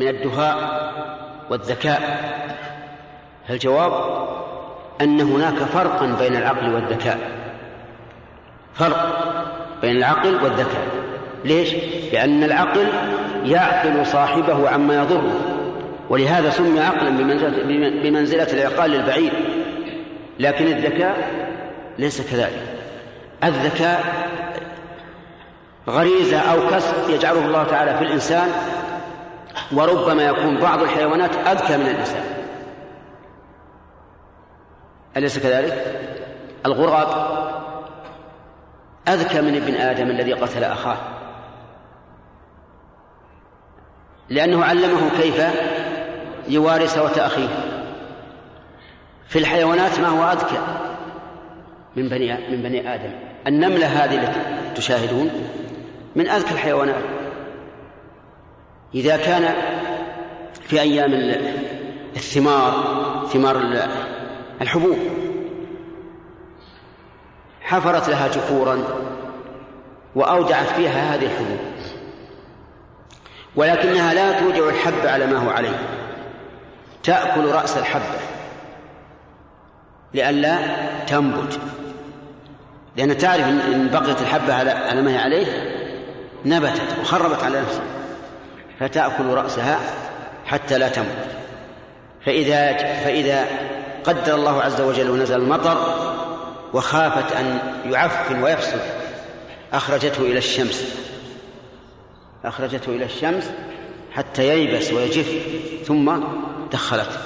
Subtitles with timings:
[0.00, 0.56] من الدهاء
[1.50, 2.00] والذكاء.
[3.50, 3.92] الجواب
[5.00, 7.18] أن هناك فرقا بين العقل والذكاء.
[8.74, 9.24] فرق
[9.82, 10.86] بين العقل والذكاء.
[11.44, 11.74] ليش؟
[12.12, 12.86] لأن العقل
[13.44, 15.40] يعقل صاحبه عما يضره
[16.08, 17.10] ولهذا سمي عقلا
[18.02, 19.32] بمنزلة, العقال للبعيد
[20.40, 21.30] لكن الذكاء
[21.98, 22.66] ليس كذلك.
[23.44, 24.04] الذكاء
[25.88, 28.48] غريزة أو كسب يجعله الله تعالى في الإنسان
[29.72, 32.24] وربما يكون بعض الحيوانات أذكى من الإنسان.
[35.16, 36.00] أليس كذلك؟
[36.66, 37.40] الغراب
[39.08, 40.96] أذكى من ابن آدم الذي قتل أخاه.
[44.28, 45.42] لأنه علمه كيف
[46.48, 47.48] يواري سوة أخيه.
[49.28, 50.58] في الحيوانات ما هو أذكى
[51.96, 53.12] من بني من بني آدم.
[53.46, 54.40] النملة هذه التي
[54.74, 55.30] تشاهدون
[56.16, 57.19] من أذكى الحيوانات.
[58.94, 59.54] إذا كان
[60.68, 61.12] في أيام
[62.16, 62.72] الثمار
[63.32, 63.88] ثمار
[64.60, 64.98] الحبوب
[67.60, 68.78] حفرت لها جفورا
[70.14, 71.58] وأودعت فيها هذه الحبوب
[73.56, 75.78] ولكنها لا توجع الحب على ما هو عليه
[77.02, 78.20] تأكل رأس الحبة
[80.14, 80.58] لئلا
[81.06, 81.60] تنبت.
[82.96, 85.46] لأن تعرف إن بقيت الحبة على ما هي عليه
[86.44, 87.99] نبتت وخربت على نفسها.
[88.80, 89.78] فتأكل رأسها
[90.46, 91.28] حتى لا تنبت
[92.26, 92.72] فإذا
[93.04, 93.46] فإذا
[94.04, 95.78] قدر الله عز وجل ونزل المطر
[96.72, 98.80] وخافت أن يعفن ويفسد
[99.72, 100.84] أخرجته إلى الشمس.
[102.44, 103.50] أخرجته إلى الشمس
[104.12, 105.26] حتى ييبس ويجف
[105.86, 106.20] ثم
[106.72, 107.18] دخلته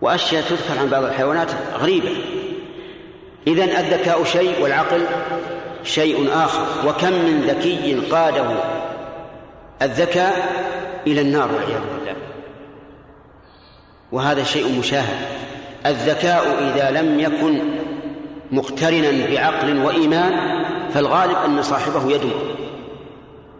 [0.00, 2.10] وأشياء تذكر عن بعض الحيوانات غريبة.
[3.46, 5.06] إذن الذكاء شيء والعقل
[5.84, 6.88] شيء آخر.
[6.88, 8.73] وكم من ذكي قاده
[9.82, 10.52] الذكاء
[11.06, 12.14] إلى النار والعياذ بالله.
[14.12, 15.26] وهذا شيء مشاهد.
[15.86, 17.60] الذكاء إذا لم يكن
[18.50, 22.30] مقترنا بعقل وإيمان فالغالب أن صاحبه يدم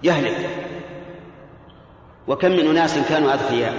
[0.03, 0.51] يهلك.
[2.29, 3.75] وكم من أناس كانوا أذكياء.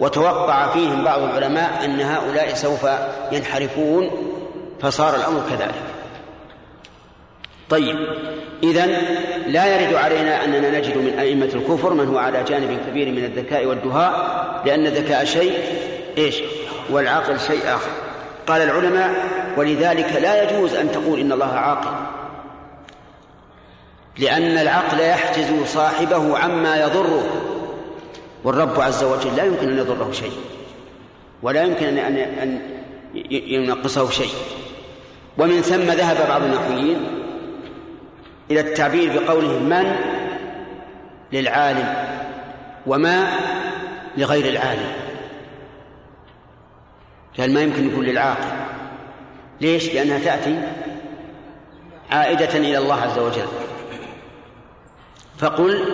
[0.00, 2.86] وتوقع فيهم بعض العلماء أن هؤلاء سوف
[3.32, 4.10] ينحرفون
[4.80, 5.91] فصار الأمر كذلك.
[7.72, 7.96] طيب
[8.62, 8.86] إذا
[9.46, 13.66] لا يرد علينا أننا نجد من أئمة الكفر من هو على جانب كبير من الذكاء
[13.66, 14.12] والدهاء
[14.66, 15.52] لأن الذكاء شيء
[16.18, 16.42] إيش؟
[16.90, 17.90] والعقل شيء آخر.
[18.46, 19.14] قال العلماء
[19.56, 21.90] ولذلك لا يجوز أن تقول إن الله عاقل.
[24.18, 27.24] لأن العقل يحجز صاحبه عما يضره
[28.44, 30.32] والرب عز وجل لا يمكن أن يضره شيء
[31.42, 32.60] ولا يمكن أن أن
[33.30, 34.34] ينقصه شيء.
[35.38, 37.21] ومن ثم ذهب بعض النحويين
[38.50, 39.96] إلى التعبير بقوله من؟
[41.32, 41.94] للعالم.
[42.86, 43.26] وما؟
[44.16, 44.92] لغير العالم.
[47.38, 48.48] قال ما يمكن يكون للعاقل.
[49.60, 50.62] ليش؟ لأنها تأتي
[52.10, 53.48] عائدة إلى الله عز وجل.
[55.38, 55.84] فقل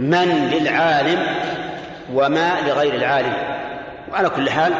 [0.00, 1.26] من للعالم
[2.14, 3.32] وما لغير العالم.
[4.12, 4.72] وعلى كل حال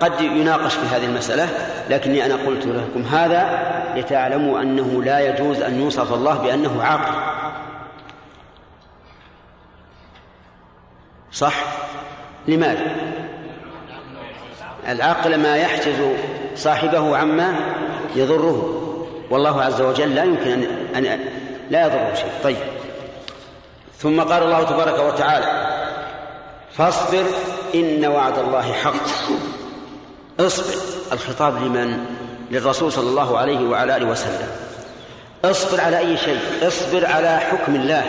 [0.00, 1.48] قد يناقش في هذه المسألة
[1.90, 3.42] لكني أنا قلت لكم هذا
[3.96, 7.14] لتعلموا أنه لا يجوز أن يوصف الله بأنه عاقل.
[11.32, 11.54] صح؟
[12.48, 12.96] لماذا؟
[14.88, 16.08] العقل ما يحجز
[16.54, 17.54] صاحبه عما
[18.16, 18.82] يضره.
[19.30, 21.20] والله عز وجل لا يمكن أن, أن
[21.70, 22.30] لا يضره شيء.
[22.44, 22.56] طيب.
[23.98, 25.66] ثم قال الله تبارك وتعالى
[26.72, 27.24] فاصبر
[27.74, 29.06] إن وعد الله حق.
[30.40, 30.96] اصبر.
[31.12, 32.15] الخطاب لمن؟
[32.50, 34.48] للرسول صلى الله عليه وعلى آله وسلم.
[35.44, 38.04] اصبر على أي شيء؟ اصبر على حكم الله.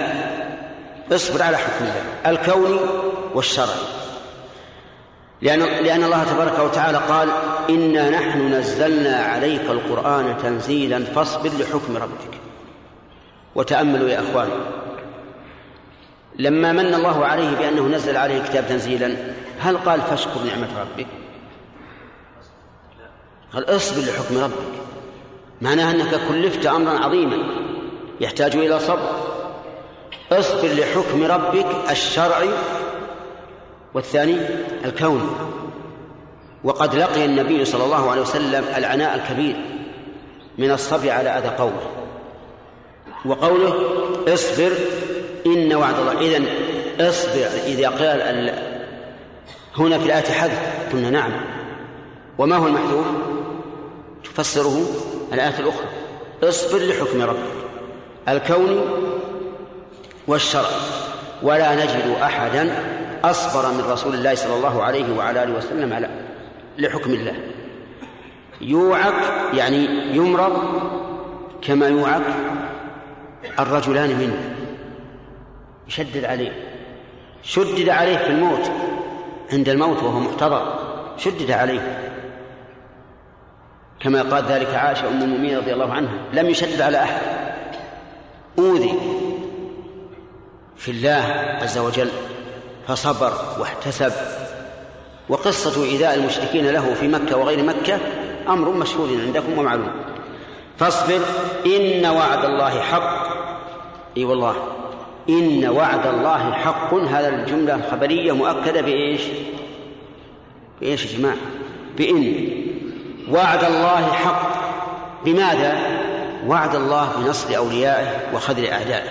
[1.11, 2.31] اصبر على حكم الله.
[2.31, 2.79] الكوني
[3.33, 3.87] والشرعي
[5.41, 7.29] لأن لأن الله تبارك وتعالى قال
[7.69, 12.39] إنا نحن نزلنا عليك القرآن تنزيلا فاصبر لحكم ربك.
[13.55, 14.49] وتأملوا يا أخوان.
[16.39, 19.15] لما من الله عليه بأنه نزل عليه كتاب تنزيلا
[19.59, 21.07] هل قال فاشكر نعمة ربك؟
[23.53, 24.77] قال اصبر لحكم ربك.
[25.61, 27.37] معناها أنك كلفت أمرا عظيما.
[28.21, 29.09] يحتاج إلى صبر.
[30.31, 32.49] اصبر لحكم ربك الشرعي.
[33.93, 34.37] والثاني
[34.85, 35.29] الكوني
[36.63, 39.55] وقد لقي النبي صلى الله عليه وسلم العناء الكبير
[40.57, 41.81] من الصبر على أذى قومه
[43.25, 43.73] وقوله
[44.33, 44.71] اصبر
[45.45, 46.19] إن وعد الله.
[46.21, 46.45] إذن
[46.99, 48.51] اصبر إذا قال
[49.77, 50.93] هنا في الآية حذف.
[50.93, 51.31] قلنا نعم.
[52.37, 53.05] وما هو المحذوف؟
[54.37, 54.85] تفسره
[55.33, 55.87] الآية الأخرى.
[56.43, 57.37] اصبر لحكم ربك.
[58.29, 58.79] الكوني
[60.27, 60.69] والشرع.
[61.43, 62.75] ولا نجد أحدا
[63.23, 66.09] أصبر من رسول الله صلى الله عليه وعلى آله وسلم على
[66.77, 67.33] لحكم الله.
[68.61, 69.85] يوعك يعني
[70.15, 70.53] يمرض
[71.61, 72.25] كما يوعك
[73.59, 74.55] الرجلان منه.
[75.87, 76.51] يشدد عليه.
[77.43, 78.71] شدد عليه في الموت
[79.53, 80.79] عند الموت وهو محتضر.
[81.17, 82.06] شدد عليه.
[83.99, 87.21] كما قال ذلك عائشة أم المؤمنين رضي الله عنها لم يشدد على أحد.
[88.59, 88.93] أوذي
[90.77, 91.23] في الله
[91.61, 92.09] عز وجل
[92.87, 94.11] فصبر واحتسب.
[95.29, 97.99] وقصة إيذاء المشركين له في مكة وغير مكة
[98.47, 99.91] أمر مشهور عندكم ومعلوم.
[100.77, 101.19] فاصبر
[101.65, 103.27] إن وعد الله حق.
[104.17, 104.55] أي والله
[105.29, 106.93] إن وعد الله حق.
[106.93, 109.21] هذا الجملة خبريه مؤكدة بإيش؟
[110.81, 111.37] بإيش يا جماعة؟
[111.97, 112.47] بإن.
[113.31, 114.57] وعد الله حق.
[115.25, 115.77] بماذا؟
[116.47, 119.09] وعد الله بنصر أوليائه وخذل أعدائه.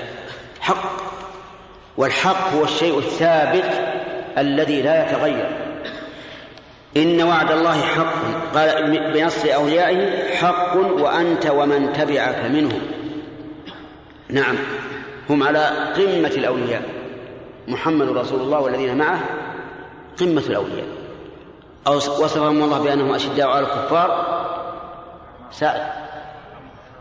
[0.61, 0.97] حق.
[1.97, 3.71] والحق هو الشيء الثابت
[4.39, 5.57] الذي لا يتغير.
[6.97, 8.15] إن وعد الله حق.
[8.55, 12.81] قال بنصر أوليائه حق وأنت ومن تبعك منهم.
[14.29, 14.57] نعم.
[15.31, 16.83] هم على قمة الأولياء.
[17.69, 19.21] محمد رسول الله والذين معه
[20.21, 20.96] قمة الأولياء.
[21.87, 24.27] أو وصفهم الله بأنهم أشداء على الكفار
[25.51, 25.83] سائل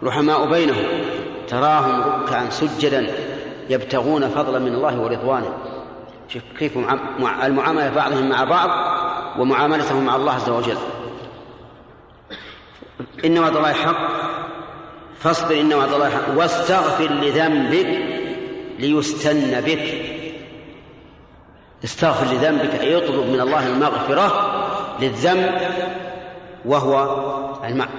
[0.04, 0.86] رحماء بينهم.
[1.48, 3.08] تراهم ركعا سجدا
[3.70, 5.54] يبتغون فضلا من الله ورضوانه.
[6.28, 6.78] شوف كيف
[7.44, 8.70] المعاملة بعضهم مع بعض
[9.40, 10.78] ومعاملتهم مع الله عز وجل.
[13.26, 13.98] إن وعد الله حق.
[15.20, 16.38] فاصبر إن وعد الله حق.
[16.38, 18.00] واستغفر لذنبك
[18.80, 20.16] ليستن بك.
[21.84, 24.52] استغفر لذنبك أي اطلب من الله المغفرة
[25.00, 25.62] للذنب
[26.66, 27.26] وهو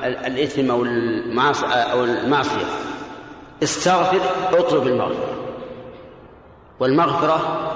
[0.04, 2.66] الإثم أو المعصية.
[3.62, 4.20] استغفر
[4.52, 5.37] اطلب المغفرة.
[6.81, 7.72] والمغفرة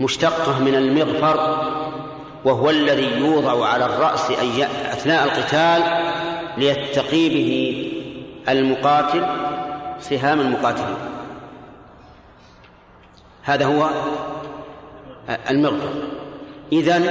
[0.00, 1.64] مشتقة من المغفر
[2.44, 4.30] وهو الذي يوضع على الرأس
[4.92, 5.82] أثناء القتال
[6.56, 7.90] ليتقي به
[8.48, 9.26] المقاتل
[10.00, 10.96] سهام المقاتلين.
[13.42, 13.88] هذا هو
[15.50, 16.23] المغفرة.
[16.72, 17.08] إذن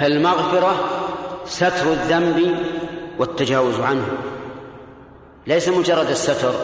[0.00, 0.74] فالمغفرة
[1.44, 2.56] ستر الذنب
[3.18, 4.08] والتجاوز عنه.
[5.46, 6.54] ليس مجرد الستر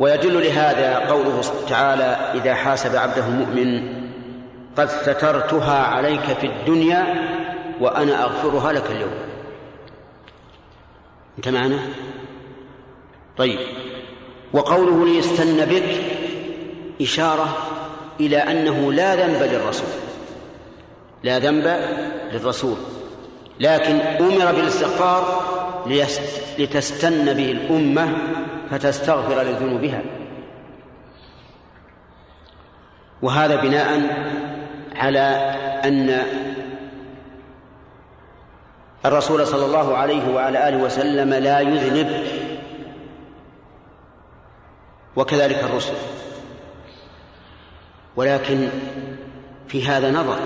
[0.00, 3.98] ويدل لهذا قوله تعالى إذا حاسب عبده المؤمن
[4.76, 7.28] قد سترتها عليك في الدنيا
[7.80, 9.14] وأنا أغفرها لك اليوم.
[11.38, 11.78] أنت معنا؟
[13.36, 13.58] طيب.
[14.52, 16.00] وقوله ليستن بك
[17.00, 17.56] إشارة
[18.20, 20.07] إلى أنه لا ذنب للرسول.
[21.22, 21.66] لا ذنب
[22.32, 22.76] للرسول
[23.60, 25.42] لكن أمر بالاستغفار
[26.58, 28.16] لتستن به الأمة
[28.70, 30.02] فتستغفر لذنوبها.
[33.22, 34.00] وهذا بناء
[34.96, 35.20] على
[35.84, 36.22] أن
[39.06, 42.24] الرسول صلى الله عليه وعلى آله وسلم لا يذنب
[45.16, 45.94] وكذلك الرسل.
[48.16, 48.68] ولكن
[49.68, 50.38] في هذا نظر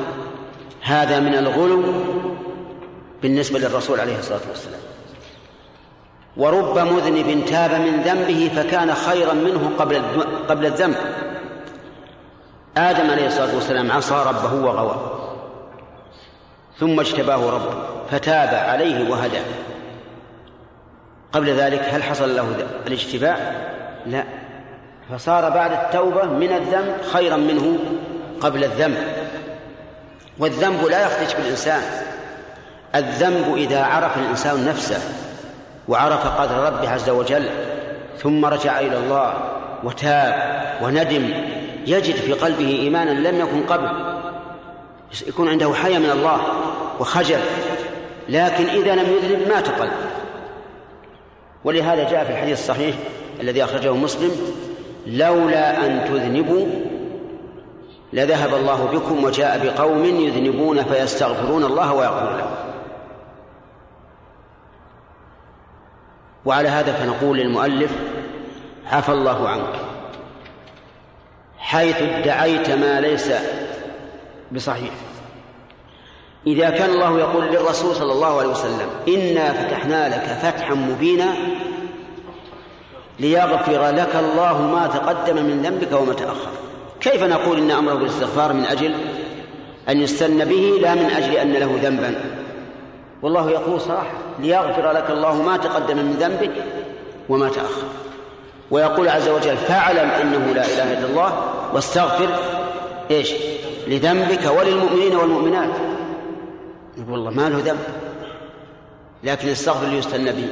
[0.83, 1.83] هذا من الغلو
[3.23, 4.81] بالنسبة للرسول عليه الصلاة والسلام.
[6.37, 10.03] ورب مذنب تاب من ذنبه فكان خيرا منه قبل
[10.49, 10.97] قبل الذنب.
[12.77, 15.19] آدم عليه الصلاة والسلام عصى ربه وغوى.
[16.79, 17.75] ثم اجتباه ربه
[18.11, 19.41] فتاب عليه وهدى.
[21.33, 23.63] قبل ذلك هل حصل له الاجتباء؟
[24.07, 24.25] لا.
[25.11, 27.79] فصار بعد التوبة من الذنب خيرا منه
[28.41, 29.22] قبل الذنب.
[30.43, 31.83] والذنب لا يخرج بالإنسان.
[32.95, 35.01] الذنب إذا عرف الإنسان نفسه
[35.89, 37.49] وعرف قدر ربه عز وجل
[38.19, 39.35] ثم رجع إلى الله
[39.85, 40.35] وتاب
[40.83, 41.31] وندم
[41.87, 43.89] يجد في قلبه إيمانا لم يكن قبل
[45.27, 46.41] يكون عنده حياة من الله
[47.01, 47.41] وخجل
[48.29, 49.93] لكن إذا لم يذنب مات قلبه.
[51.65, 52.97] ولهذا جاء في الحديث الصحيح
[53.41, 54.31] الذي أخرجه مسلم
[55.07, 56.67] لولا أن تذنبوا
[58.13, 62.55] لذهب الله بكم وجاء بقوم يذنبون فيستغفرون الله ويغفر لهم
[66.45, 67.93] وعلى هذا فنقول للمؤلف
[68.87, 69.75] عفى الله عنك.
[71.59, 73.33] حيث ادعيت ما ليس
[74.53, 74.93] بصحيح.
[76.47, 81.35] إذا كان الله يقول للرسول صلى الله عليه وسلم إنا فتحنا لك فتحا مبينا
[83.21, 86.51] ليغفر لك الله ما تقدم من ذنبك وما تأخر.
[87.03, 88.95] كيف نقول إن أمره بالاستغفار من أجل
[89.89, 92.15] أن يستن به لا من أجل أن له ذنبا؟
[93.23, 96.53] والله يقول صراحة ليغفر لك الله ما تقدم من ذنبك
[97.29, 97.83] وما تأخر.
[98.71, 102.29] ويقول عز وجل فاعلم أنه لا إله إلا الله واستغفر
[103.11, 103.33] إيش؟
[103.87, 105.71] لذنبك وللمؤمنين والمؤمنات.
[106.99, 107.81] يقول الله ما له ذنب.
[109.25, 110.49] لكن استغفر ليستنى به.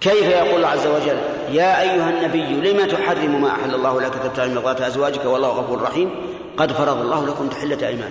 [0.00, 1.18] كيف يقول الله عز وجل؟
[1.50, 6.10] يا أيها النبي لم تحرم ما أحل الله لك تبتغي مرضات أزواجك والله غفور رحيم.
[6.56, 8.10] قد فرض الله لكم تحلة أيمان.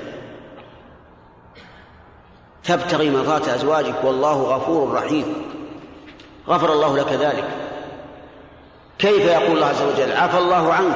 [2.63, 5.25] تبتغي مرضات أزواجك والله غفور رحيم.
[6.47, 7.47] غفر الله لك ذلك.
[8.99, 10.95] كيف يقول الله عز وجل؟ عفى الله عنك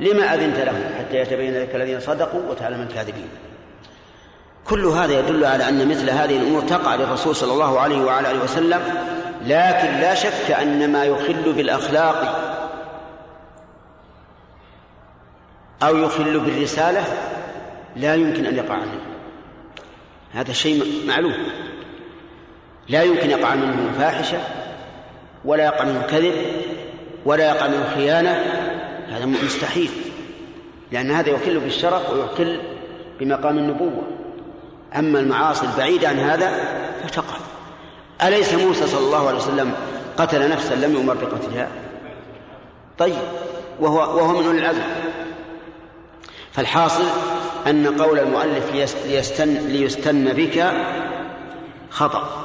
[0.00, 3.28] لما أذنت لهم حتى يتبين لك الذين صدقوا وتعلم الكاذبين.
[4.68, 8.44] كل هذا يدل على أن مثل هذه الأمور تقع للرسول صلى الله عليه وعلى آله
[8.44, 8.80] وسلم.
[9.48, 12.48] لكن لا شك أن ما يخل بالأخلاق
[15.82, 17.04] أو يخل بالرسالة
[17.96, 19.00] لا يمكن أن يقع منه
[20.32, 21.34] هذا شيء معلوم.
[22.88, 24.38] لا يمكن يقع منه فاحشة
[25.44, 26.34] ولا يقع منه كذب
[27.24, 28.30] ولا يقع منه خيانة
[29.08, 29.90] هذا مستحيل
[30.92, 32.60] لأن هذا يخل بالشرف ويخل
[33.20, 34.02] بمقام النبوة.
[34.96, 36.50] أما المعاصي البعيدة عن هذا
[37.02, 37.47] فتقع.
[38.22, 39.74] أليس موسى صلى الله عليه وسلم
[40.18, 41.68] قتل نفسا لم يؤمر بقتلها؟
[42.98, 43.18] طيب
[43.80, 44.82] وهو وهو من أولي العزم.
[46.52, 47.04] فالحاصل
[47.66, 50.72] أن قول المؤلف ليستن, ليستن بك
[51.90, 52.44] خطأ.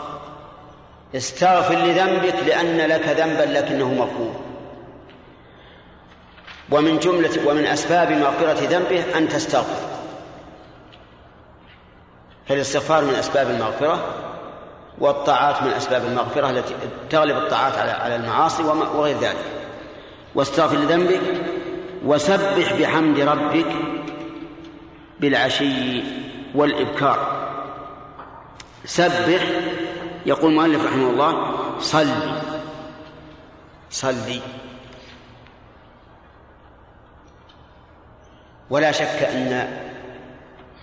[1.15, 4.35] استغفر لذنبك لأن لك ذنبا لكنه مغفور.
[6.71, 9.89] ومن جملة ومن أسباب مغفرة ذنبه أن تستغفر.
[12.47, 14.23] فالاستغفار من أسباب المغفرة
[14.99, 16.75] والطاعات من أسباب المغفرة التي
[17.09, 19.45] تغلب الطاعات على على المعاصي وغير ذلك.
[20.35, 21.21] واستغفر لذنبك
[22.05, 23.75] وسبح بحمد ربك
[25.19, 26.03] بالعشي
[26.55, 27.49] والإبكار.
[28.85, 29.41] سبح
[30.25, 32.41] يقول المؤلف رحمه الله صلي.
[33.89, 34.41] صلي.
[38.69, 39.77] ولا شك أن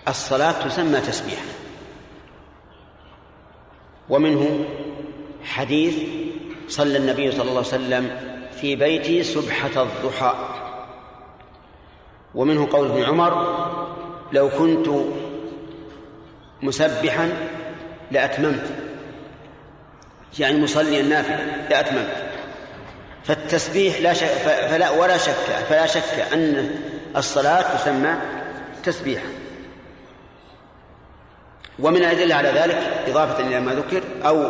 [0.07, 1.60] الصلاة تسمى تسبيحا.
[4.11, 4.65] ومنه
[5.43, 5.95] حديث
[6.67, 8.19] صلى النبي صلى الله عليه وسلم
[8.61, 10.33] في بيته سبحة الضحى.
[12.35, 13.33] ومنه قول ابن عمر
[14.33, 14.87] لو كنت
[16.61, 17.29] مسبحا
[18.11, 18.65] لأتممت.
[20.39, 22.31] يعني مصليا نافلا لأتممت.
[23.23, 24.27] فالتسبيح لا شك
[24.69, 26.75] فلا ولا شك فلا شك أن
[27.17, 28.15] الصلاة تسمى
[28.83, 29.27] تسبيحا.
[31.79, 34.49] ومن الأدلة على ذلك إضافة إلى ما ذكر أو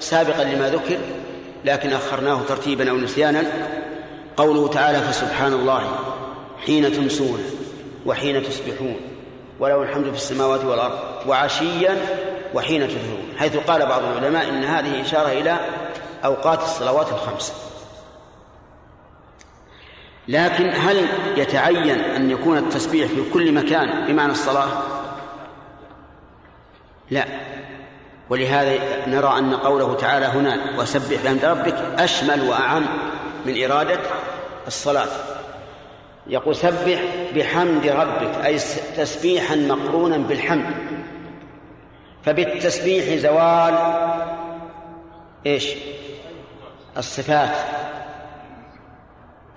[0.00, 0.98] سابقا لما ذكر
[1.64, 3.44] لكن أخرناه ترتيبا أو نسيانا
[4.36, 5.98] قوله تعالى فسبحان الله
[6.66, 7.44] حين تمسون
[8.06, 8.96] وحين تصبحون
[9.60, 11.96] وله الحمد في السماوات والأرض وعشيا
[12.54, 15.56] وحين تظهرون حيث قال بعض العلماء إن هذه إشارة إلى
[16.24, 17.52] أوقات الصلوات الخمس.
[20.28, 24.68] لكن هل يتعين أن يكون التسبيح في كل مكان بمعنى الصلاة؟
[27.12, 27.24] لا.
[28.30, 32.86] ولهذا نرى أن قوله تعالى هنا وسبح بحمد ربك أشمل وأعم
[33.46, 34.00] من إرادة
[34.66, 35.08] الصلاة.
[36.26, 37.02] يقول سبح
[37.34, 38.58] بحمد ربك أي
[38.96, 40.74] تسبيحا مقرونا بالحمد.
[42.24, 43.74] فبالتسبيح زوال
[45.46, 45.74] إيش؟
[46.96, 47.56] الصفات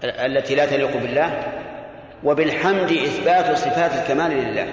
[0.04, 1.44] التي لا تليق بالله
[2.24, 4.68] وبالحمد إثبات صفات الكمال لله.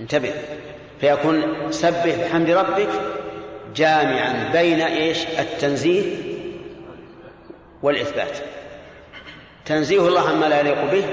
[0.00, 0.32] انتبه.
[1.00, 2.88] فيكون سبح بحمد ربك
[3.76, 6.16] جامعا بين إيش؟ التنزيه
[7.82, 8.38] والإثبات.
[9.64, 11.04] تنزيه الله عما لا يليق به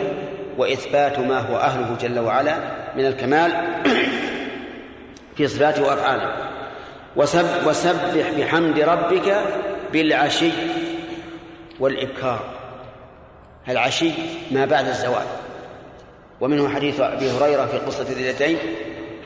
[0.57, 2.57] وإثبات ما هو أهله جل وعلا
[2.95, 3.51] من الكمال
[5.37, 6.35] في صفاته وأفعاله.
[7.15, 9.41] وسب وسبح بحمد ربك
[9.93, 10.51] بالعشي
[11.79, 12.39] والإبكار.
[13.69, 14.11] العشي
[14.51, 15.25] ما بعد الزوال.
[16.41, 18.57] ومنه حديث أبي هريرة في قصة الليلتين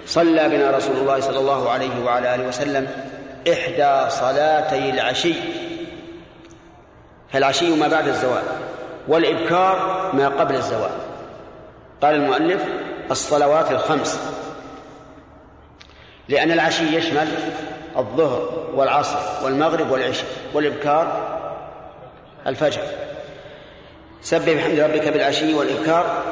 [0.08, 2.88] صلى بنا رسول الله صلى الله عليه وعلى آله وسلم
[3.52, 5.34] إحدى صلاتي العشي.
[7.34, 8.44] فالعشي ما بعد الزوال
[9.08, 10.92] والإبكار ما قبل الزوال.
[12.02, 12.66] قال المؤلف
[13.12, 14.20] الصلوات الخمس.
[16.30, 17.28] لأن العشي يشمل
[17.98, 21.38] الظهر والعصر والمغرب والعشاء والإبكار
[22.48, 22.82] الفجر.
[24.22, 26.24] سبح بحمد ربك بالعشي والإبكار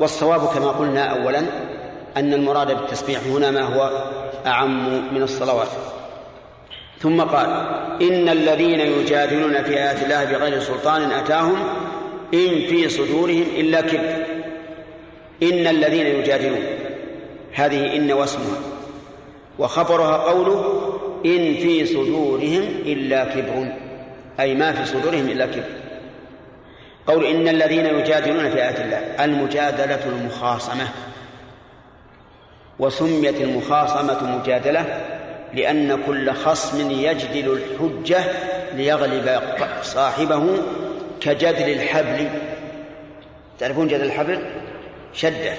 [0.00, 1.42] والصواب كما قلنا أولا
[2.16, 3.90] أن المراد بالتسبيح هنا ما هو
[4.46, 5.68] أعم من الصلوات.
[7.00, 7.48] ثم قال
[8.02, 11.56] إن الذين يجادلون في آيات الله بغير سلطان أتاهم
[12.34, 14.26] إن في صدورهم إلا كبر
[15.42, 16.62] إن الذين يجادلون
[17.52, 18.58] هذه إن واسمها.
[19.58, 20.92] وخبرها قوله
[21.24, 23.72] إن في صدورهم إلا كبر
[24.40, 25.64] أي ما في صدورهم إلا كبر
[27.06, 30.88] قول إن الذين يجادلون في آيات الله المجادلة المخاصمة.
[32.78, 35.00] وسميت المخاصمة مجادلة
[35.54, 38.24] لأن كل خصم يجدل الحجة
[38.74, 39.40] ليغلب
[39.82, 40.58] صاحبه
[41.20, 42.28] كجدل الحبل.
[43.58, 44.44] تعرفون جدل الحبل؟
[45.12, 45.52] شدة.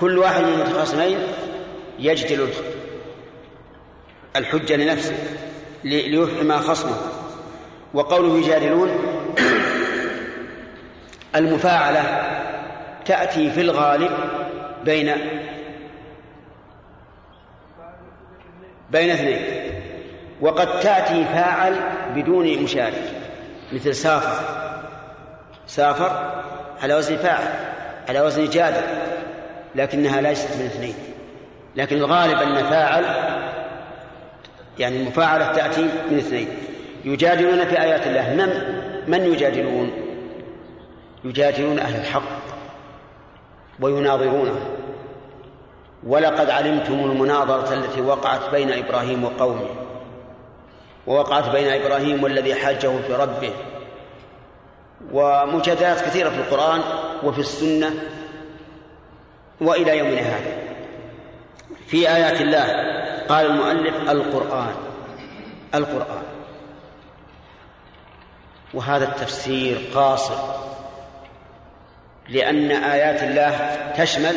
[0.00, 1.18] كل واحد من المتخاصمين
[1.98, 2.48] يجدل
[4.36, 5.14] الحجة لنفسه
[5.84, 6.96] ليفحم خصمه.
[7.94, 8.90] وقوله يجادلون
[11.36, 12.02] المفاعلة
[13.04, 14.10] تأتي في الغالب
[14.84, 15.14] بين
[18.94, 19.40] بين اثنين.
[20.40, 21.74] وقد تأتي فاعل
[22.14, 23.02] بدون مشارك
[23.72, 24.44] مثل سافر.
[25.66, 26.42] سافر
[26.82, 27.48] على وزن فاعل
[28.08, 28.82] على وزن جادل
[29.74, 30.94] لكنها ليست من اثنين.
[31.76, 33.04] لكن الغالب أن فاعل
[34.78, 36.48] يعني المفاعلة تأتي من اثنين.
[37.04, 38.34] يجادلون في آيات الله.
[38.34, 38.50] من
[39.08, 39.90] من يجادلون؟
[41.24, 42.22] يجادلون أهل الحق
[43.80, 44.60] ويناظرونه.
[46.06, 49.68] ولقد علمتم المناظرة التي وقعت بين إبراهيم وقومه
[51.06, 53.52] ووقعت بين إبراهيم والذي حاجة في ربه
[55.12, 56.80] ومجادلات كثيرة في القرآن
[57.24, 57.90] وفي السنة
[59.60, 60.58] وإلى يومنا هذا.
[61.86, 62.66] في آيات الله
[63.28, 64.74] قال المؤلف القرآن
[65.74, 66.22] القرآن.
[68.74, 70.38] وهذا التفسير قاصر
[72.28, 74.36] لأن آيات الله تشمل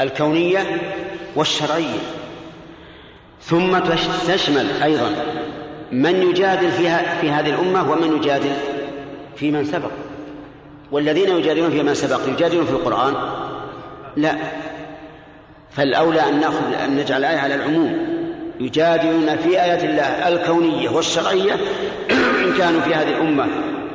[0.00, 0.66] الكونية
[1.36, 1.98] والشرعية.
[3.42, 3.78] ثم
[4.28, 5.12] تشمل أيضا
[5.92, 8.52] من يجادل فيها في هذه الأمة ومن يجادل
[9.36, 9.90] في من سبق.
[10.92, 13.14] والذين يجادلون في من سبق يجادلون في القرآن؟
[14.16, 14.36] لا.
[15.70, 18.10] فالأولى أن نأخذ أن نجعل الآية على العموم.
[18.60, 21.52] يجادلون في آيات الله الكونية والشرعية.
[22.44, 23.46] إن كانوا في هذه الأمة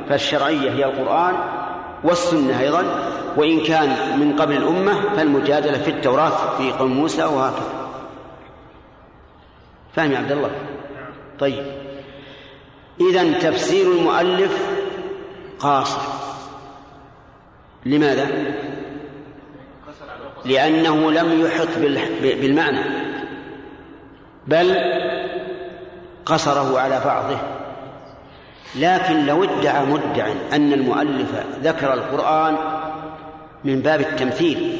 [0.08, 1.65] فالشرعية هي القرآن.
[2.04, 7.88] والسنة أيضا وإن كان من قبل الأمة فالمجادلة في التوراة في قوم موسى وهكذا.
[9.94, 10.50] فهم يا عبد الله؟
[11.38, 11.64] طيب.
[13.00, 14.70] إذا تفسير المؤلف
[15.58, 16.00] قاصر.
[17.86, 18.54] لماذا؟
[20.44, 21.68] لأنه لم يحط
[22.22, 22.80] بالمعنى
[24.46, 24.76] بل
[26.26, 27.38] قصره على بعضه.
[28.76, 32.56] لكن لو ادعى مدع أن المؤلف ذكر القرآن
[33.64, 34.76] من باب التمثيل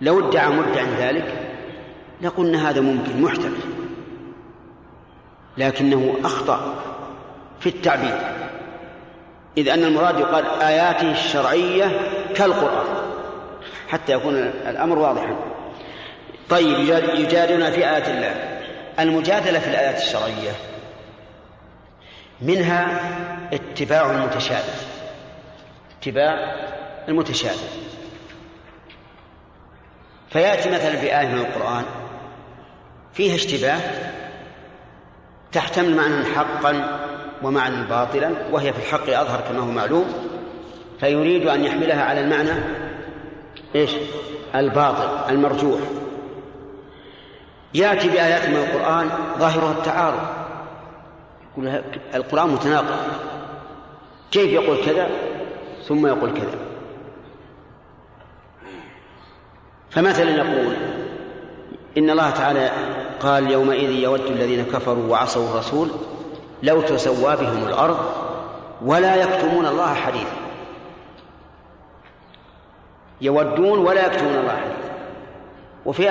[0.00, 1.34] لو ادعى مدع ذلك
[2.22, 3.60] لقلنا هذا ممكن محتمل
[5.58, 6.74] لكنه أخطأ
[7.60, 8.18] في التعبير
[9.58, 12.00] إذ أن المراد يقال آياته الشرعية
[12.34, 12.86] كالقرآن
[13.88, 14.34] حتى يكون
[14.68, 15.36] الأمر واضحا.
[16.50, 16.78] طيب
[17.14, 18.34] يجادلنا في آيات الله.
[19.00, 20.50] المجادلة في الآيات الشرعية
[22.42, 23.00] منها
[23.52, 24.74] اتباع المتشابه.
[26.00, 26.34] اتباع
[27.08, 27.68] المتشابه.
[30.30, 31.84] فيأتي مثلا في آية من القرآن
[33.12, 33.80] فيها اشتباه
[35.52, 37.00] تحتمل معنى حقا
[37.42, 40.06] ومعنى باطلا وهي في الحق أظهر كما هو معلوم
[41.00, 42.50] فيريد أن يحملها على المعنى
[43.74, 43.90] إيش؟
[44.54, 45.80] الباطل المرجوح.
[47.74, 50.39] يأتي بآيات من القرآن ظاهرها التعارض.
[52.14, 52.96] القرآن متناقض.
[54.30, 55.08] كيف يقول كذا؟
[55.88, 56.58] ثم يقول كذا.
[59.90, 60.76] فمثلا يقول
[61.98, 62.70] إن الله تعالى
[63.20, 65.90] قال يومئذ يود الذين كفروا وعصوا الرسول
[66.62, 67.98] لو تسوى بهم الأرض
[68.84, 70.36] ولا يكتمون الله حديثا.
[73.20, 74.90] يودون ولا يكتمون الله حديثا.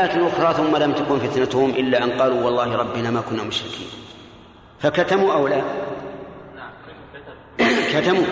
[0.01, 3.87] آية أخرى ثم لم تكن فتنتهم إلا أن قالوا والله ربنا ما كنا مشركين.
[4.79, 5.61] فكتموا أو لا؟
[7.93, 8.25] كتموا.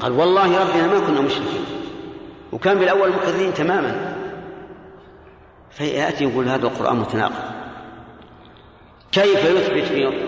[0.00, 1.64] قال والله ربنا ما كنا مشركين.
[2.52, 4.16] وكان بالأول مكذبين تماما.
[5.70, 7.34] فيأتي يقول هذا القرآن متناقض.
[9.12, 9.84] كيف يثبت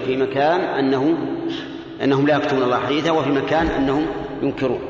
[0.07, 1.19] في مكان أنه
[2.03, 4.07] أنهم لا يكتمون الله حديثا وفي مكان أنهم
[4.43, 4.81] ينكرون؟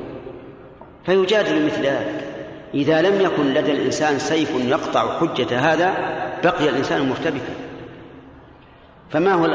[1.07, 2.29] فيجادل مثل ذلك.
[2.75, 5.95] إذا لم يكن لدى الإنسان سيف يقطع حجة هذا
[6.45, 7.55] بقي الإنسان مرتبكا
[9.13, 9.47] فما هو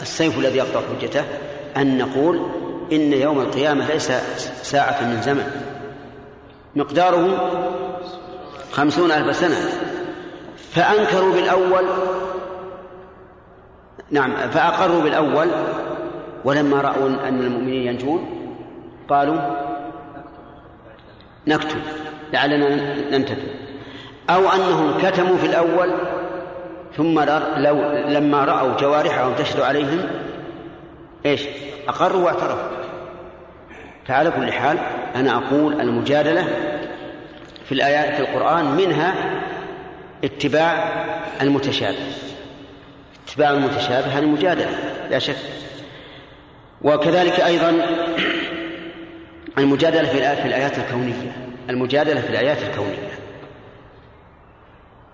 [0.00, 1.24] السيف الذي يقطع حجته؟
[1.76, 2.40] أن نقول
[2.92, 4.12] إن يوم القيامة ليس
[4.62, 5.44] ساعة من زمن.
[6.76, 7.50] مقداره
[8.72, 9.56] خمسون ألف سنة.
[10.70, 11.84] فأنكروا بالأول
[14.10, 15.48] نعم فأقروا بالأول
[16.44, 18.26] ولما رأوا أن المؤمنين ينجون
[19.08, 19.40] قالوا
[21.46, 21.80] نكتب
[22.32, 23.46] لعلنا ننتبه.
[24.30, 25.92] أو أنهم كتموا في الأول
[26.96, 27.20] ثم
[27.56, 30.06] لو لما رأوا جوارحهم تشهد عليهم
[31.26, 31.42] إيش؟
[31.88, 32.68] أقروا واعترفوا.
[34.06, 34.78] فعلى كل حال
[35.14, 36.44] أنا أقول المجادلة
[37.64, 39.14] في الآيات في القرآن منها
[40.24, 41.04] اتباع
[41.42, 41.96] المتشابه.
[43.28, 44.78] اتباع المتشابه هذه مجادلة
[45.10, 45.36] لا شك.
[46.82, 47.86] وكذلك أيضا
[49.58, 51.32] المجادلة في الآيات الكونية.
[51.70, 53.11] المجادلة في الآيات الكونية.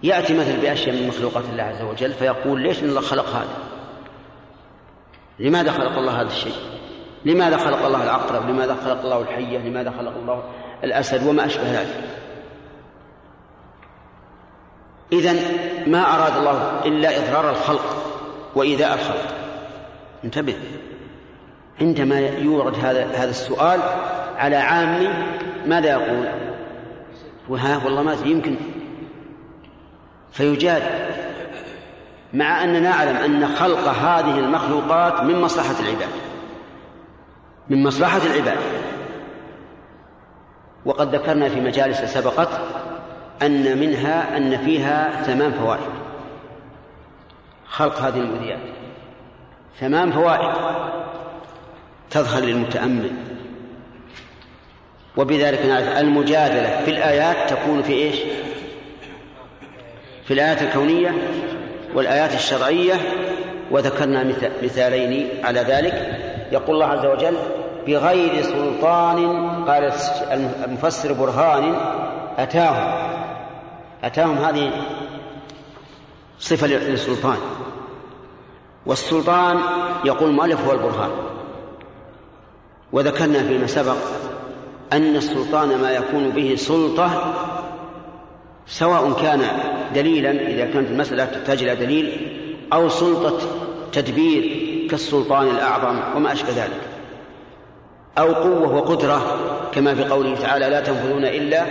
[0.03, 3.57] يأتي مثل بأشياء من مخلوقات الله عز وجل فيقول ليش الله خلق هذا؟
[5.39, 6.55] لماذا خلق الله هذا الشيء؟
[7.25, 10.43] لماذا خلق الله العقرب؟ لماذا خلق الله الحية؟ لماذا خلق الله
[10.85, 12.05] الأسد؟ وما أشبه ذلك.
[15.13, 15.37] إذن
[15.87, 17.97] ما أراد الله إلا إضرار الخلق
[18.55, 19.35] وإيذاء الخلق.
[20.25, 20.57] انتبه.
[21.81, 23.81] عندما يورد هذا هذا السؤال
[24.37, 25.13] على عام
[25.67, 26.29] ماذا يقول؟
[27.49, 28.57] وها والله ما يمكن
[30.33, 30.83] فيجاد
[32.33, 36.09] مع أننا نعلم أن خلق هذه المخلوقات من مصلحة العباد.
[37.69, 38.59] من مصلحة العباد.
[40.85, 42.61] وقد ذكرنا في مجالس سبقت
[43.43, 45.91] أن منها أن فيها ثمان فوائد.
[47.69, 48.61] خلق هذه المذيات
[49.81, 50.55] ثمان فوائد
[52.11, 53.11] تظهر للمتأمل.
[55.17, 58.17] وبذلك نعرف المجادلة في الآيات تكون في إيش؟
[60.29, 61.15] في الآيات الكونية
[61.95, 62.95] والآيات الشرعية
[63.71, 66.19] وذكرنا مثالين على ذلك.
[66.53, 67.37] يقول الله عز وجل
[67.87, 69.93] بغير سلطان قال
[70.65, 71.75] المفسر برهان
[72.39, 73.11] أتاهم.
[74.05, 74.71] أتاهم هذه
[76.39, 77.37] صفة للسلطان.
[78.87, 79.61] والسلطان
[80.05, 81.11] يقول المؤلف هو البرهان.
[82.93, 83.97] وذكرنا فيما سبق
[84.93, 87.35] أن السلطان ما يكون به سلطة
[88.69, 89.43] سواء كان
[89.95, 92.33] دليلا إذا كانت المسألة تحتاج إلى دليل
[92.73, 93.39] أو سلطة
[93.93, 96.81] تدبير كالسلطان الأعظم وما أشبه ذلك.
[98.19, 99.39] أو قوة وقدرة
[99.73, 101.65] كما في قوله تعالى لا تنفذون إلا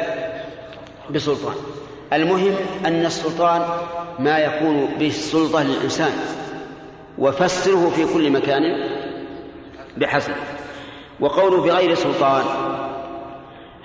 [1.12, 1.56] بسلطان
[2.14, 2.56] المهم
[2.86, 3.62] أن السلطان
[4.20, 6.12] ما يكون به السلطة للإنسان
[7.18, 8.62] وفسره في كل مكان
[9.98, 10.34] بحسب
[11.20, 12.44] وقوله بغير سلطان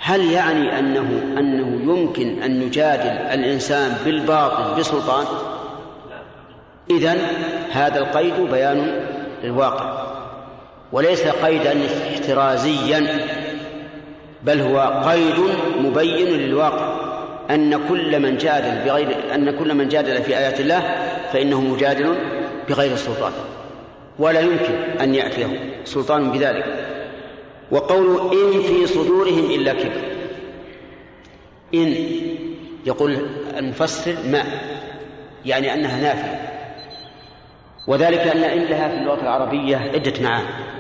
[0.05, 5.27] هل يعني أنه أنه يمكن أن يجادل الإنسان بالباطل بسلطان؟
[6.91, 7.19] إذن
[7.73, 9.01] هذا القيد بيان
[9.45, 10.07] للواقع.
[10.93, 11.75] وليس قيدا
[12.13, 13.07] احترازيا
[14.43, 15.35] بل هو قيد
[15.79, 17.03] مبين للواقع.
[17.51, 20.83] أن كل من جادل بغير أن كل من جادل في آيات الله
[21.33, 22.15] فإنه مجادل
[22.69, 23.33] بغير سلطان.
[24.19, 25.47] ولا يمكن أن يأتيه
[25.85, 26.65] سلطان بذلك.
[27.73, 30.03] وقول إن في صدورهم إلا كبر
[31.75, 31.95] إن
[32.87, 34.45] يقول المفسر ما
[35.45, 36.53] يعني أنها نافية
[37.89, 40.73] وذلك أن إن لها في اللغة العربية عدة معاني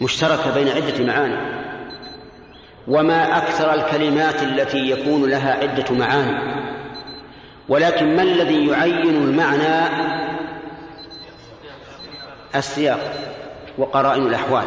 [0.00, 1.58] مشتركة بين عدة معاني.
[2.88, 6.38] وما أكثر الكلمات التي يكون لها عدة معاني.
[7.68, 9.88] ولكن ما الذي يعين المعنى؟
[12.56, 13.12] السياق
[13.78, 14.64] وقرائن الأحوال.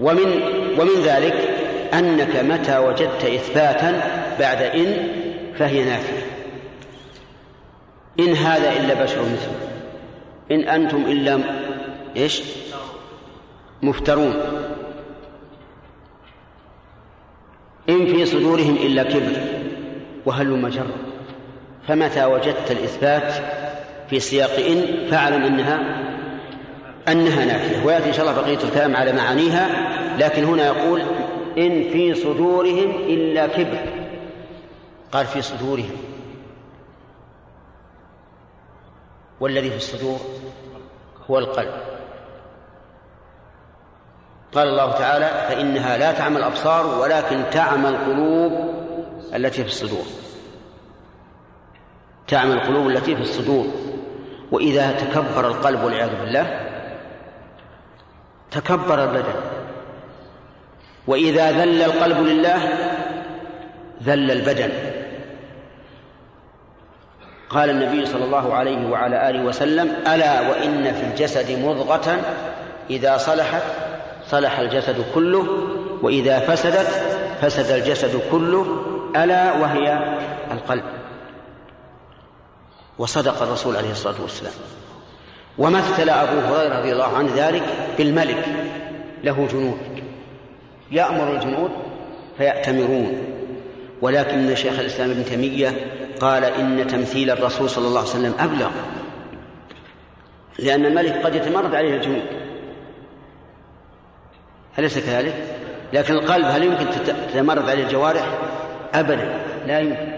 [0.00, 0.42] ومن
[0.78, 1.34] ومن ذلك
[1.94, 4.02] أنك متى وجدت إثباتا
[4.40, 5.08] بعد إن
[5.58, 6.26] فهي نافية
[8.20, 9.58] إن هذا إلا بشر مثله.
[10.50, 11.40] إن أنتم إلا
[12.16, 12.42] إيش؟
[13.82, 14.34] مفترون.
[17.88, 19.40] إن في صدورهم إلا كبر
[20.26, 20.86] وهل مجر
[21.88, 23.32] فمتى وجدت الإثبات
[24.10, 26.00] في سياق إن فاعلم أنها
[27.12, 29.68] أنها نافية ويأتي إن شاء الله بقية الكلام على معانيها
[30.18, 31.00] لكن هنا يقول
[31.58, 33.80] إن في صدورهم إلا كبر.
[35.12, 35.96] قال في صدورهم.
[39.40, 40.18] والذي في الصدور
[41.30, 41.74] هو القلب.
[44.54, 48.52] قال الله تعالى فإنها لا تعمى الأبصار ولكن تعمى القلوب
[49.34, 50.04] التي في الصدور.
[52.28, 53.66] تعمى القلوب التي في الصدور.
[54.52, 56.69] وإذا تكبر القلب والعياذ بالله
[58.50, 59.34] تكبر البدن.
[61.06, 62.68] وإذا ذل القلب لله
[64.02, 64.70] ذل البدن.
[67.50, 72.18] قال النبي صلى الله عليه وعلى آله وسلم ألا وإن في الجسد مضغة
[72.90, 73.62] إذا صلحت
[74.28, 75.46] صلح الجسد كله
[76.02, 76.88] وإذا فسدت
[77.40, 78.84] فسد الجسد كله
[79.16, 80.16] ألا وهي
[80.50, 80.84] القلب.
[82.98, 84.52] وصدق الرسول عليه الصلاة والسلام.
[85.58, 87.62] ومثل أبو هريرة رضي الله عنه ذلك
[87.98, 88.44] بالملك
[89.24, 89.78] له جنود
[90.90, 91.70] يأمر الجنود
[92.38, 93.22] فيأتمرون
[94.02, 95.74] ولكن شيخ الإسلام ابن تيمية
[96.20, 98.70] قال إن تمثيل الرسول صلى الله عليه وسلم أبلغ
[100.58, 102.22] لأن الملك قد يتمرد عليه الجنود
[104.78, 105.34] أليس كذلك؟
[105.92, 106.86] لكن القلب هل يمكن
[107.32, 108.38] تتمرد عليه الجوارح؟
[108.94, 110.12] أبدا لا يمكن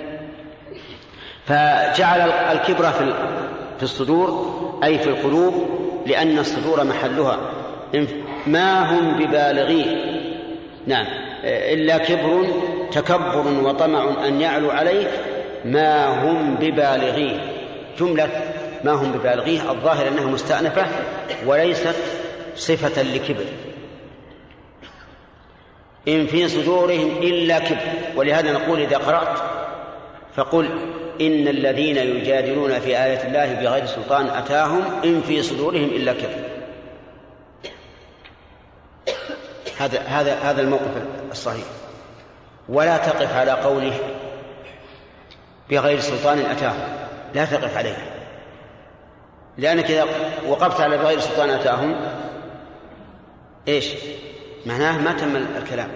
[1.46, 3.14] فجعل الكبر في
[3.76, 5.54] في الصدور أي في القلوب
[6.06, 7.38] لأن الصدور محلها.
[8.46, 9.96] ما هم ببالغيه
[10.86, 11.06] نعم.
[11.44, 12.46] إلا كبر
[12.92, 15.08] تكبر وطمع أن يعلو عليك.
[15.64, 17.40] ما هم ببالغيه
[17.98, 18.28] جملة
[18.84, 20.86] ما هم ببالغيه الظاهر أنها مستأنفة
[21.46, 21.96] وليست
[22.56, 23.44] صفة لكبر.
[26.08, 27.92] إن في صدورهم إلا كبر.
[28.16, 29.38] ولهذا نقول إذا قرأت
[30.36, 30.66] فقل
[31.20, 36.52] إن الذين يجادلون في آية الله بغير سلطان أتاهم إن في صدورهم إلا كبر
[39.78, 41.64] هذا هذا هذا الموقف الصحيح.
[42.68, 43.98] ولا تقف على قوله
[45.70, 46.88] بغير سلطان أتاهم.
[47.34, 47.96] لا تقف عليه.
[49.58, 50.06] لأنك إذا
[50.48, 51.96] وقفت على بغير سلطان أتاهم
[53.68, 53.88] إيش؟
[54.66, 55.90] معناه ما تم الكلام.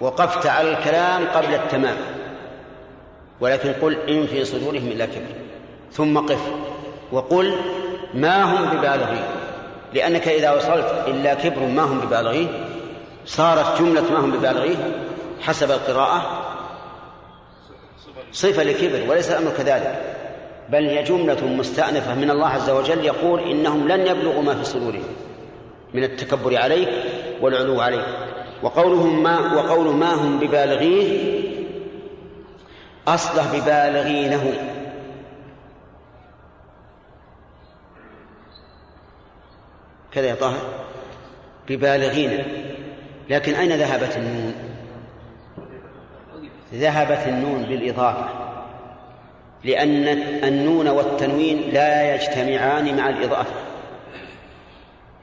[0.00, 1.96] وقفت على الكلام قبل التمام.
[3.42, 5.34] ولكن قل إن في صدورهم إلا كبر.
[5.92, 6.40] ثم قف
[7.12, 7.54] وقل
[8.14, 9.24] ما هم ببالغين.
[9.94, 12.48] لأنك إذا وصلت إلا كبر ما هم ببالغين.
[13.26, 14.76] صارت جملة ما هم ببالغين
[15.40, 16.42] حسب القراءة.
[18.32, 20.16] صفة لكبر وليس الأمر كذلك.
[20.68, 25.04] بل هي جملة مستأنفة من الله عز وجل يقول إنهم لن يبلغوا ما في صدورهم.
[25.94, 26.88] من التكبر عليك
[27.40, 28.06] والعلو عليك.
[28.62, 31.41] وقولهم ما وقول ما هم ببالغيه
[33.08, 34.52] أصله ببالغينه.
[40.12, 40.84] كذا يا طاهر.
[41.68, 42.44] ببالغين
[43.30, 44.54] لكن أين ذهبت النون؟
[46.74, 48.28] ذهبت النون بالإضافة.
[49.64, 50.08] لأن
[50.44, 53.54] النون والتنوين لا يجتمعان مع الإضافة.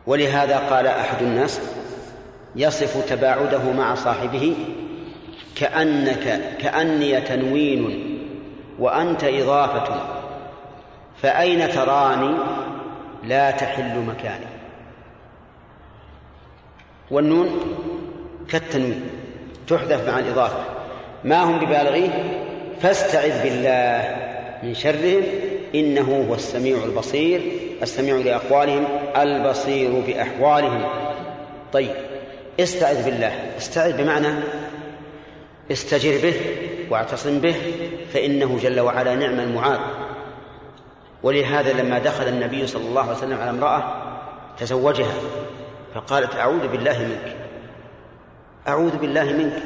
[0.08, 1.62] ولهذا قال أحد الناس
[2.56, 4.56] يصف تباعده مع صاحبه
[5.56, 8.18] كأنك كأني تنوين
[8.80, 10.02] وأنت إضافة
[11.22, 12.38] فأين تراني؟
[13.24, 14.46] لا تحل مكاني.
[17.12, 17.60] والنون
[18.50, 19.10] كالتنوين
[19.68, 20.64] تحذف مع الإضافة.
[21.24, 22.10] ما هم ببالغيه
[22.82, 24.16] فاستعذ بالله
[24.64, 25.24] من شرهم
[25.76, 27.42] إنه هو السميع البصير
[27.82, 28.86] السميع لأقوالهم
[29.18, 30.86] البصير بأحوالهم.
[31.74, 31.96] طيب
[32.60, 33.32] استعذ بالله.
[33.58, 34.28] استعذ بمعنى
[35.72, 36.36] استجر به
[36.90, 37.56] واعتصم به
[38.14, 39.80] فإنه جل وعلا نعم المعاذ.
[41.24, 43.84] ولهذا لما دخل النبي صلى الله عليه وسلم على امرأة
[44.58, 45.14] تزوجها
[45.96, 47.36] فقالت أعوذ بالله منك.
[48.68, 49.64] أعوذ بالله منك.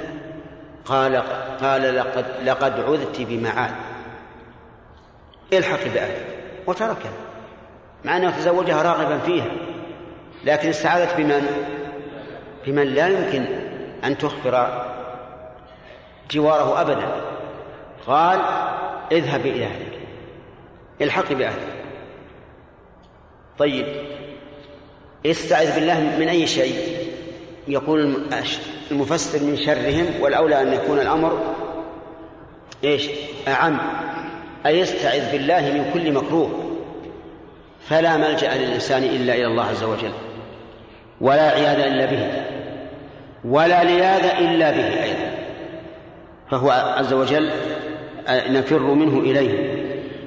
[0.86, 1.16] قال
[1.62, 3.72] قال لقد لقد عذت بمعاذ.
[5.54, 6.28] الحق بأهلك.
[6.68, 7.12] وتركها.
[8.06, 9.52] مع أنه تزوجها راغبا فيها.
[10.46, 11.48] لكن استعاذت بمن؟
[12.66, 13.46] بمن لا يمكن
[14.04, 14.84] أن تخبر
[16.32, 17.16] جواره أبدا.
[18.08, 18.40] قال
[19.12, 20.00] اذهب إلى أهلك.
[21.02, 21.84] الحق بأهلك.
[23.60, 23.86] طيب
[25.26, 26.98] استعذ بالله من أي شيء؟
[27.68, 28.24] يقول
[28.92, 31.56] المفسر من شرهم والأولى أن يكون الأمر
[32.84, 33.10] إيش؟
[33.48, 33.80] أعم.
[34.66, 36.76] أي استعذ بالله من كل مكروه؟
[37.90, 40.14] فلا ملجأ للإنسان إلا إلى الله عز وجل.
[41.22, 42.44] ولا عياذ إلا به.
[43.46, 45.33] ولا لياذ إلا به أيضا.
[46.52, 47.52] فهو عز وجل
[48.30, 49.84] نفر منه إليه.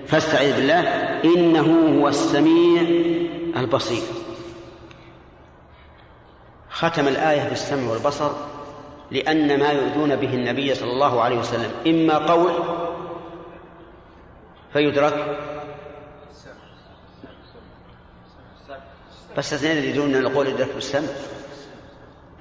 [0.07, 0.81] فاستعذ بالله
[1.25, 2.83] إنه هو السميع
[3.57, 4.03] البصير.
[6.71, 8.31] ختم الآية بالسمع والبصر
[9.11, 12.53] لأن ما يؤذون به النبي صلى الله عليه وسلم إما قول
[14.73, 15.39] فيدرك
[19.37, 21.09] بس اثنين يريدون أن القول يدرك بالسمع.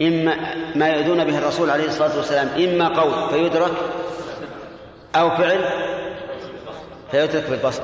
[0.02, 3.72] إما ما يؤذون به الرسول عليه الصلاة والسلام إما قول فيدرك
[5.16, 5.66] أو فعل
[7.12, 7.84] فيدرك بالبصر.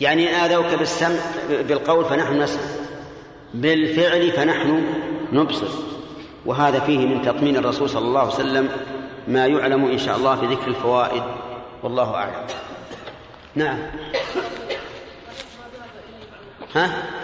[0.00, 1.18] يعني إن آذوك بالسمع
[1.50, 2.62] بالقول فنحن نسمع
[3.54, 4.84] بالفعل فنحن
[5.32, 5.68] نبصر.
[6.46, 8.68] وهذا فيه من تطمين الرسول صلى الله عليه وسلم
[9.28, 11.22] ما يعلم إن شاء الله في ذكر الفوائد.
[11.82, 12.46] والله أعلم.
[13.54, 13.78] نعم.
[16.74, 17.17] ها؟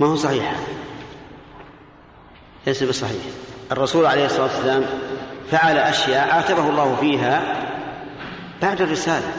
[0.00, 0.56] ما هو صحيح.
[2.66, 3.22] ليس بصحيح.
[3.72, 4.84] الرسول عليه الصلاة والسلام
[5.50, 7.42] فعل أشياء عاتبه الله فيها
[8.62, 9.32] بعد الرسالة.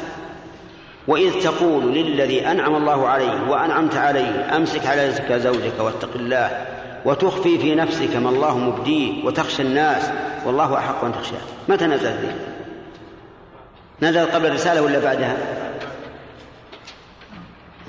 [1.07, 6.65] وإذ تقول للذي أنعم الله عليه وأنعمت عليه أمسك على رزقك زوجك واتق الله
[7.05, 10.11] وتخفي في نفسك ما الله مبديه وتخشى الناس
[10.45, 11.41] والله أحق أن تخشاه.
[11.69, 12.35] متى نزل ذي؟
[14.01, 15.37] نزل قبل الرسالة ولا بعدها؟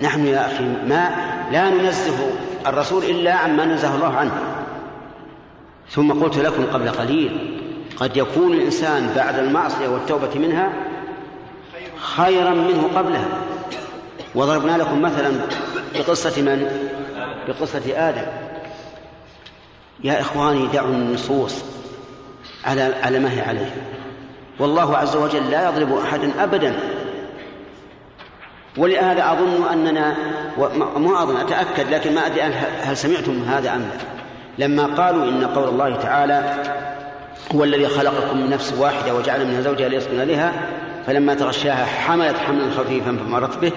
[0.02, 1.10] نحن يا أخي ما
[1.52, 2.30] لا ننزه.
[2.66, 4.32] الرسول إلا عما نزه الله عنه.
[5.90, 7.60] ثم قلت لكم قبل قليل
[7.96, 10.72] قد يكون الإنسان بعد المعصية والتوبة منها
[11.96, 13.28] خيرا منه قبلها.
[14.34, 15.30] وضربنا لكم مثلا
[15.94, 16.88] بقصة من؟
[17.48, 18.26] بقصة آدم.
[20.04, 21.54] يا إخواني دعوا النصوص
[22.64, 23.74] على على ما هي عليه.
[24.58, 26.74] والله عز وجل لا يضرب أحدا أبدا
[28.76, 30.16] ولهذا أظن أننا
[30.96, 32.42] مو أظن أتأكد لكن ما أدري
[32.82, 34.64] هل سمعتم هذا أم لا.
[34.66, 36.54] لما قالوا إن قول الله تعالى
[37.54, 40.52] هو الذي خلقكم من نفس واحدة وجعل منها زوجها ليسكن لها
[41.06, 43.72] فلما تغشاها حملت حملا خفيفا فمرت به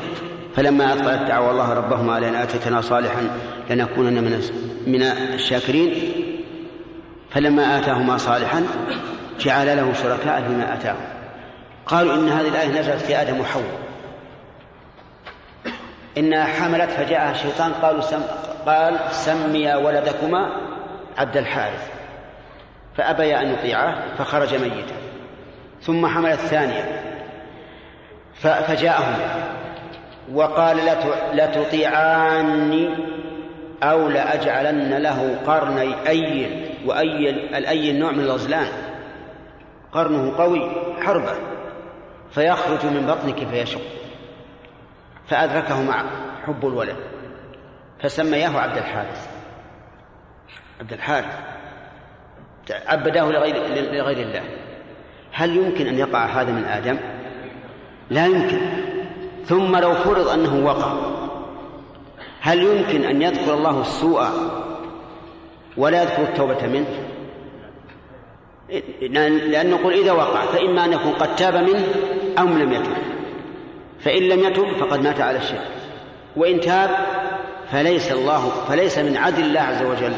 [0.56, 3.30] فلما أثقلت دعوا الله ربهما لأن آتيتنا صالحا
[3.69, 4.41] لنكونن من
[4.88, 5.01] من
[5.34, 5.93] الشاكرين
[7.30, 8.63] فلما آتاهما صالحا
[9.39, 10.95] جعل له شركاء فيما آتاهم.
[11.86, 13.80] قالوا إن هذه الآية نزلت في آدم وحواء.
[16.17, 18.21] إنها حملت فجاءها الشيطان قالوا سم
[18.65, 20.52] قال سميا ولدكما
[21.17, 21.91] عبد الحارث.
[22.97, 24.95] فأبيا أن يطيعه فخرج ميتا.
[25.82, 27.02] ثم حمل الثانية.
[28.41, 29.15] فجاءهم
[30.34, 30.78] وقال
[31.34, 32.89] لتطيعاني
[33.84, 38.67] أو لأجعلن له قرني أيل وأيل الأيل نوع من الغزلان.
[39.91, 40.71] قرنه قوي
[41.02, 41.34] حربة.
[42.32, 43.82] فيخرج من بطنك فيشق.
[45.31, 46.03] فأدركه مع
[46.47, 46.95] حب الولد
[47.99, 49.27] فسمياه عبد الحارث.
[50.79, 51.39] عبد الحارث.
[52.87, 53.55] عبداه لغير,
[53.93, 54.43] لغير الله.
[55.31, 56.97] هل يمكن أن يقع هذا من آدم؟
[58.09, 58.59] لا يمكن.
[59.45, 60.93] ثم لو فرض أنه وقع
[62.41, 64.27] هل يمكن أن يذكر الله السوء
[65.77, 66.87] ولا يذكر التوبة منه؟
[69.51, 71.85] لأن نقول إذا وقع فإما أن يكون قد تاب منه
[72.39, 73.11] أو لم يتب
[74.03, 75.67] فإن لم يتب فقد مات على الشرك.
[76.35, 76.89] وإن تاب
[77.71, 80.13] فليس الله فليس من عدل الله عز وجل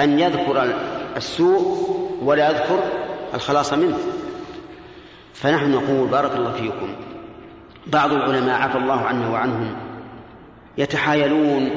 [0.00, 0.74] أن يذكر
[1.16, 1.88] السوء
[2.22, 2.78] ولا يذكر
[3.34, 3.98] الخلاص منه.
[5.34, 6.94] فنحن نقول بارك الله فيكم
[7.86, 9.76] بعض العلماء عفى الله عنه وعنهم
[10.78, 11.70] يتحايلون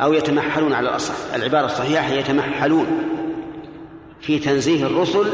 [0.00, 2.86] أو يتمحلون على الأصح العبارة الصحيحة يتمحلون
[4.20, 5.26] في تنزيه الرسل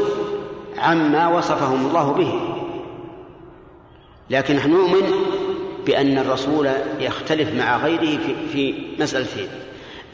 [0.77, 2.56] عما وصفهم الله به.
[4.29, 5.11] لكن نحن نؤمن
[5.85, 9.47] بأن الرسول يختلف مع غيره في, في مسألتين.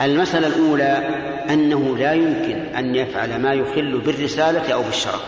[0.02, 1.10] المسألة الأولى
[1.49, 5.26] أنه لا يمكن أن يفعل ما يخل بالرسالة أو بالشرف.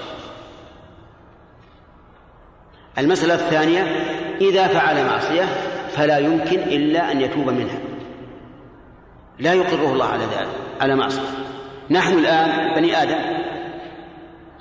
[2.98, 3.82] المسألة الثانية
[4.42, 5.44] إذا فعل معصية
[5.96, 7.80] فلا يمكن إلا أن يتوب منها.
[9.40, 10.50] لا يقره الله على ذلك
[10.82, 11.46] على معصية.
[11.90, 13.20] نحن الآن بني آدم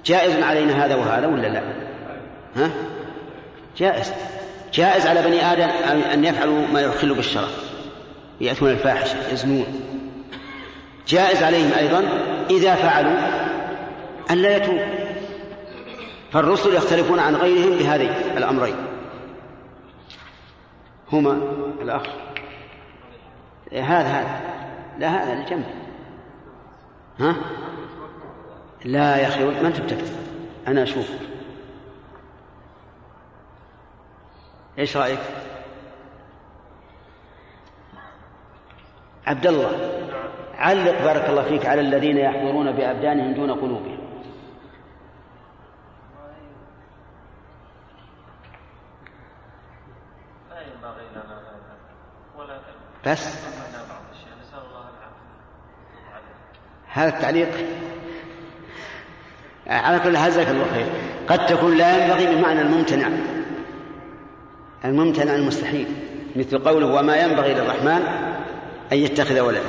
[0.05, 1.63] جائز علينا هذا وهذا ولا لا؟
[2.57, 2.71] ها؟
[3.77, 4.13] جائز.
[4.73, 5.69] جائز على بني آدم
[6.13, 7.73] أن يفعلوا ما يخل بالشرف
[8.41, 9.67] يأتون الفاحشة يزنون.
[11.09, 12.05] جائز عليهم أيضا
[12.51, 13.19] إذا فعلوا
[14.31, 14.81] أن لا يتوب
[16.33, 18.77] فالرسل يختلفون عن غيرهم بهذين الأمرين.
[21.13, 21.39] هما
[21.83, 22.03] الأخ.
[23.73, 24.41] هذا هذا.
[24.99, 25.65] لا هذا الجنب
[27.21, 27.37] ها؟
[28.85, 30.17] لا يا أخي ما أنت بتكتب
[30.69, 31.07] أنا أشوف.
[34.79, 35.21] إيش رأيك؟
[39.27, 40.01] عبد الله
[40.59, 43.99] علق بارك الله فيك على الذين يحضرون بأبدانهم دون قلوبهم.
[53.07, 53.45] بس.
[56.89, 57.49] هذا التعليق.
[59.67, 60.87] على كل جزاك الله خير.
[61.29, 63.09] قد تكون لا ينبغي بمعنى الممتنع.
[64.85, 65.87] الممتنع المستحيل
[66.37, 68.01] مثل قوله وما ينبغي للرحمن
[68.93, 69.61] أن يتخذ ولدا.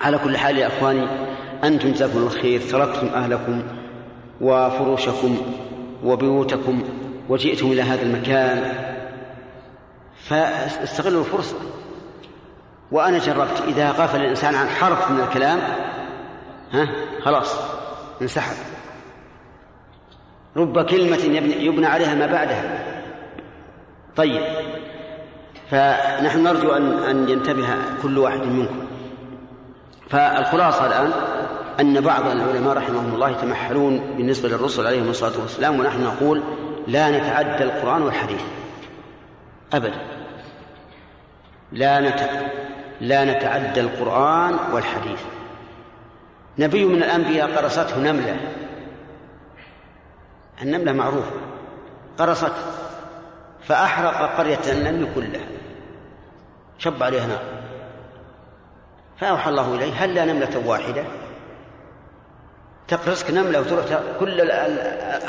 [0.00, 1.06] على كل حال يا أخواني
[1.64, 3.62] أنتم جزاكم الله خير تركتم أهلكم
[4.40, 5.36] وفروشكم
[6.04, 6.82] وبيوتكم
[7.28, 8.72] وجئتم إلى هذا المكان
[10.24, 11.56] فاستغلوا الفرصة.
[12.92, 15.58] وأنا جربت إذا غفل الإنسان عن حرف من الكلام
[16.72, 16.88] ها
[17.22, 17.56] خلاص
[18.22, 18.56] انسحب.
[20.56, 21.16] رب كلمة
[21.58, 22.95] يبنى عليها ما بعدها.
[24.16, 24.42] طيب.
[25.70, 27.68] فنحن نرجو أن أن ينتبه
[28.02, 28.86] كل واحد منكم.
[30.10, 31.12] فالخلاصة الآن
[31.80, 36.42] أن بعض العلماء رحمهم الله يتمحلون بالنسبة للرسل عليهم الصلاة والسلام ونحن نقول
[36.86, 38.42] لا نتعدى القرآن والحديث.
[39.72, 40.00] أبدا.
[41.72, 42.30] لا نت...
[43.00, 45.20] لا نتعدى القرآن والحديث.
[46.58, 48.36] نبي من الأنبياء قرصته نملة.
[50.62, 51.30] النملة معروفة.
[52.18, 52.52] قرصت
[53.68, 55.46] فأحرق قرية النمل كلها
[56.78, 57.42] شب عليها نار.
[59.20, 61.04] فأوحى الله إليه هل لا نملة واحدة؟
[62.88, 63.84] تقرصك نملة وتروح
[64.20, 64.40] كل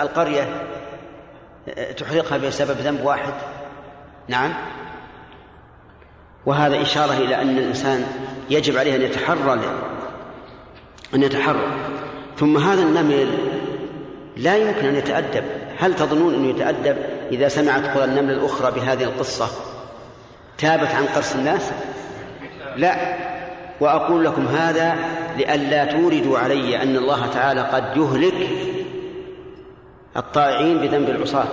[0.02, 0.64] القرية
[1.98, 3.34] تحرقها بسبب ذنب واحد؟
[4.28, 4.54] نعم.
[6.46, 8.06] وهذا إشارة إلى أن الإنسان
[8.50, 9.60] يجب عليه أن يتحرى
[11.14, 11.62] أن يتحرى.
[12.38, 13.38] ثم هذا النمل
[14.38, 15.44] لا يمكن أن يتأدب.
[15.78, 19.48] هل تظنون أنه يتأدب؟ إذا سمعت قرى النمل الأخرى بهذه القصة
[20.58, 21.72] تابت عن قرص الناس؟
[22.76, 23.18] لا.
[23.82, 24.96] وأقول لكم هذا
[25.38, 28.50] لئلا توردوا علي أن الله تعالى قد يهلك
[30.18, 31.48] الطائعين بذنب العصاة.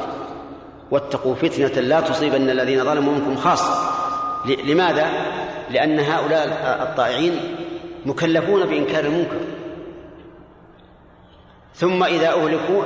[0.90, 3.90] واتقوا فتنة لا تصيبن الذين ظلموا منكم خاصة.
[4.64, 5.06] لماذا؟
[5.70, 6.46] لأن هؤلاء
[6.82, 7.40] الطائعين
[8.06, 9.40] مكلفون بإنكار المنكر.
[11.74, 12.82] ثم إذا أهلكوا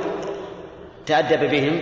[1.05, 1.81] تأدب بهم.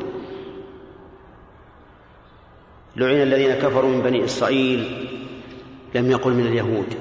[2.95, 5.07] لعن الذين كفروا من بني إسرائيل
[5.95, 6.95] لم يقل من اليهود.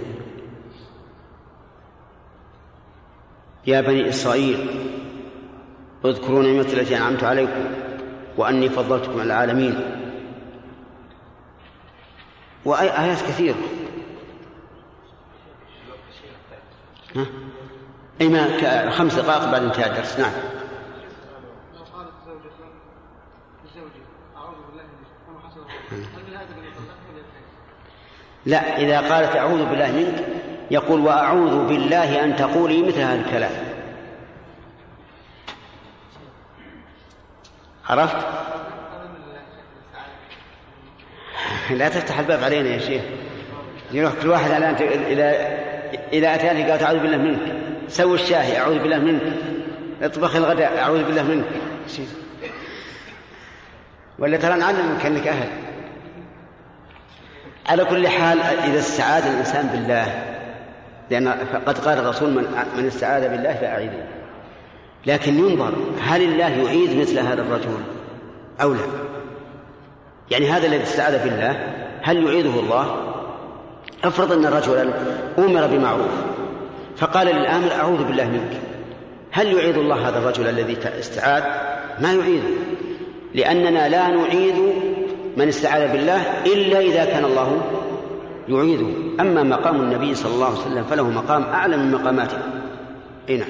[3.67, 4.67] يا بني إسرائيل
[6.05, 7.65] اذكروا نعمتي التي أنعمت عليكم
[8.37, 9.97] وأني فضلتكم على العالمين.
[12.65, 13.57] وآيات كثيرة.
[17.17, 17.27] ها؟
[18.21, 20.19] أي ما خمس دقائق بعد انتهاء الدرس.
[20.19, 20.33] نعم.
[28.47, 30.25] لا إذا قالت أعوذ بالله منك
[30.71, 33.53] يقول وأعوذ بالله أن تقولي مثل هذا الكلام.
[37.89, 38.17] عرفت؟
[41.71, 43.03] لا تفتح الباب علينا يا شيخ.
[43.93, 45.59] يروح كل واحد الآن إلى
[46.13, 47.41] إلى أتاني قالت أعوذ بالله منك.
[47.89, 49.23] سوي الشاهي أعوذ بالله منك.
[50.03, 51.47] اطبخ الغداء أعوذ بالله منك.
[54.19, 55.49] ولا ترى نعلمك أنك أهل.
[57.71, 60.25] على كل حال إذا استعاذ الإنسان بالله
[61.11, 61.29] لأن
[61.67, 62.47] قد قال الرسول من
[62.77, 64.07] من استعاذ بالله فأعيذه.
[65.07, 67.77] لكن ينظر هل الله يعيذ مثل هذا الرجل
[68.63, 68.81] أو لا؟
[70.31, 71.67] يعني هذا الذي استعاذ بالله
[72.03, 72.97] هل يعيذه الله؟
[74.05, 74.91] افرض أن رجلا
[75.39, 76.13] أمر بمعروف
[76.97, 78.61] فقال للآمر أعوذ بالله منك.
[79.33, 81.43] هل يعيذ الله هذا الرجل الذي استعاذ؟
[82.01, 82.51] ما يعيذه
[83.35, 84.55] لأننا لا نعيذ
[85.37, 87.61] من استعاذ بالله إلا إذا كان الله
[88.49, 89.21] يعيذه.
[89.21, 92.39] أما مقام النبي صلى الله عليه وسلم فله مقام أعلى من مقاماته.
[93.29, 93.49] أي نعم.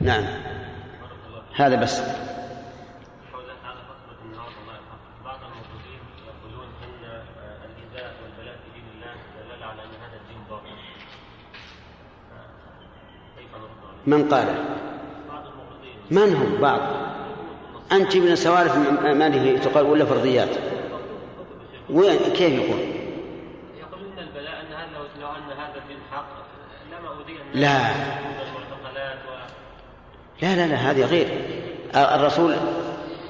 [0.00, 0.24] نعم.
[1.54, 2.02] هذا بس.
[14.06, 14.46] من قال؟
[16.10, 16.80] من هم؟ بعض.
[17.96, 20.48] أنت من سوالف ما له تقال ولا فرضيات؟
[21.90, 22.80] وين؟ كيف يقول؟
[23.78, 26.26] يقول إن البلاء أن هذا لو أن هذا الدين حق
[26.92, 27.78] لما أودي لا.
[30.42, 31.28] لا لا لا هذه غير.
[31.94, 32.56] الرسول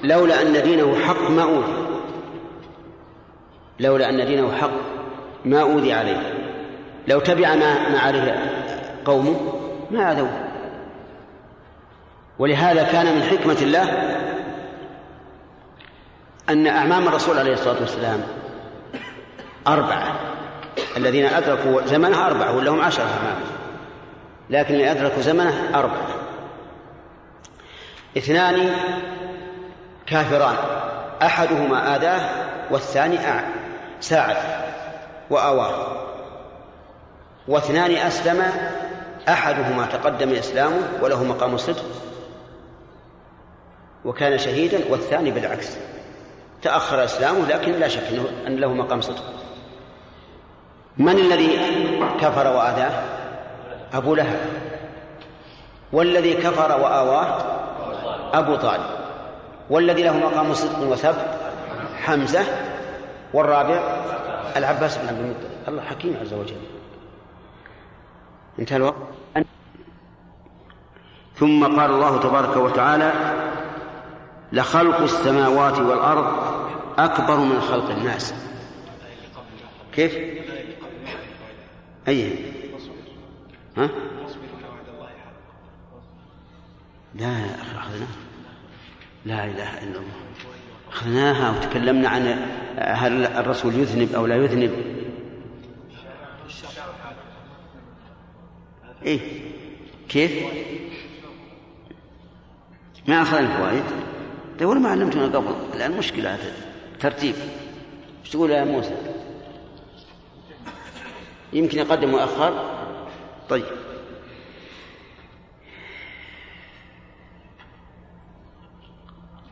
[0.03, 1.87] لولا أن دينه حق ما أوذي.
[3.79, 4.71] لولا أن دينه حق
[5.45, 6.33] ما أوذي عليه.
[7.07, 8.51] لو تبع ما ما عليه
[9.05, 9.53] قومه
[9.91, 10.45] ما أذوه.
[12.39, 14.15] ولهذا كان من حكمة الله
[16.49, 18.23] أن أعمام الرسول عليه الصلاة والسلام
[19.67, 20.19] أربعة.
[20.97, 23.41] الذين أدركوا زمنه أربعة ولهم عشرة أعمام.
[24.49, 26.07] لكن اللي أدركوا زمنه أربعة.
[28.17, 28.75] اثنان
[30.05, 30.55] كافران
[31.21, 32.29] أحدهما آذاه
[32.71, 33.17] والثاني
[33.99, 34.37] ساعد
[35.29, 36.05] وآواه.
[37.47, 38.43] واثنان أسلم
[39.29, 41.85] أحدهما تقدم إسلامه وله مقام الصدق
[44.05, 45.77] وكان شهيدا والثاني بالعكس.
[46.65, 49.23] تأخر إسلامه لكن لا شك أنه أن له مقام صدق.
[50.97, 51.49] من الذي
[52.19, 53.03] كفر وآذاه؟
[53.93, 54.39] أبو لهب.
[55.93, 57.41] والذي كفر وآواه؟
[58.33, 58.83] أبو طالب.
[59.69, 61.37] والذي له مقام صدق وثبت؟
[62.03, 62.45] حمزة.
[63.33, 63.79] والرابع؟
[64.55, 65.49] العباس بن عبد المطلب.
[65.67, 66.61] الله حكيم عز وجل.
[68.59, 68.95] انتهى الوقت.
[71.35, 73.11] ثم قال الله تبارك وتعالى
[74.51, 76.54] لخلق السماوات والأرض
[76.97, 78.33] أكبر من خلق الناس.
[79.93, 80.17] كيف؟
[82.07, 82.35] أي.
[83.77, 83.89] ها؟
[87.15, 88.07] لا يا أخي أخذناها.
[89.25, 90.15] لا إله إلا الله.
[90.91, 92.21] أخذناها وتكلمنا عن
[92.77, 94.71] هل الرسول يذنب أو لا يذنب.
[99.05, 99.19] إيه.
[100.09, 100.31] كيف؟
[103.07, 103.83] ما أخذنا الفوائد
[104.57, 105.55] تقول ما علمتنا قبل.
[105.73, 106.64] الآن مشكلة هذا
[107.05, 107.35] ترتيب.
[108.21, 108.95] إيش تقول يا موسى؟
[111.53, 112.69] يمكن يقدم ويأخر
[113.49, 113.65] طيب.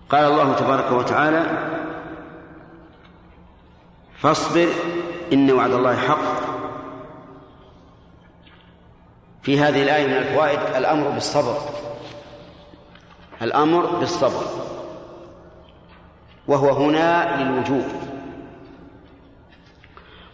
[0.10, 1.70] قال الله تبارك وتعالى
[4.18, 4.70] فاصبر
[5.34, 6.44] إن وعد الله حق.
[9.42, 11.58] في هذه الآية من الفوائد الأمر بالصبر.
[13.42, 14.73] الأمر بالصبر.
[16.48, 17.86] وهو هنا للوجوب.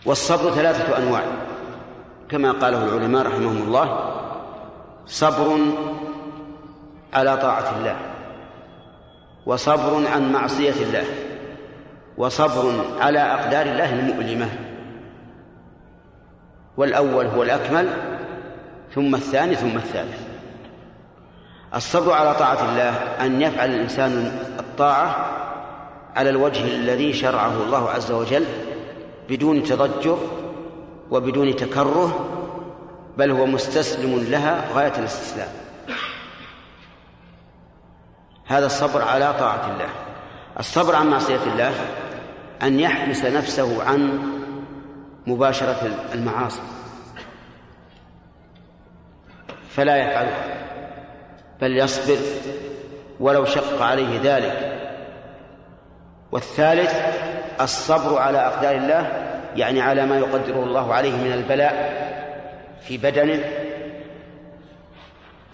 [0.06, 1.24] والصبر ثلاثة أنواع.
[2.30, 4.16] كما قاله العلماء رحمهم الله
[5.06, 5.58] صبر
[7.14, 7.96] على طاعة الله
[9.46, 11.04] وصبر عن معصية الله
[12.18, 14.50] وصبر على أقدار الله المؤلمة.
[16.78, 17.90] والأول هو الأكمل
[18.96, 20.20] ثم الثاني ثم الثالث.
[21.76, 22.90] الصبر على طاعة الله
[23.26, 25.39] أن يفعل الإنسان الطاعة
[26.16, 28.46] على الوجه الذي شرعه الله عز وجل
[29.30, 30.18] بدون تضجر
[31.12, 32.30] وبدون تكره
[33.18, 35.50] بل هو مستسلم لها غاية الاستسلام.
[38.46, 39.90] هذا الصبر على طاعة الله.
[40.60, 41.74] الصبر عن معصية الله
[42.62, 44.20] أن يحبس نفسه عن
[45.28, 46.62] مباشرة المعاصي.
[49.70, 50.44] فلا يفعلها
[51.62, 52.18] بل يصبر
[53.20, 54.79] ولو شق عليه ذلك.
[56.32, 56.94] والثالث
[57.62, 62.00] الصبر على أقدار الله يعني على ما يقدره الله عليه من البلاء
[62.82, 63.44] في بدنه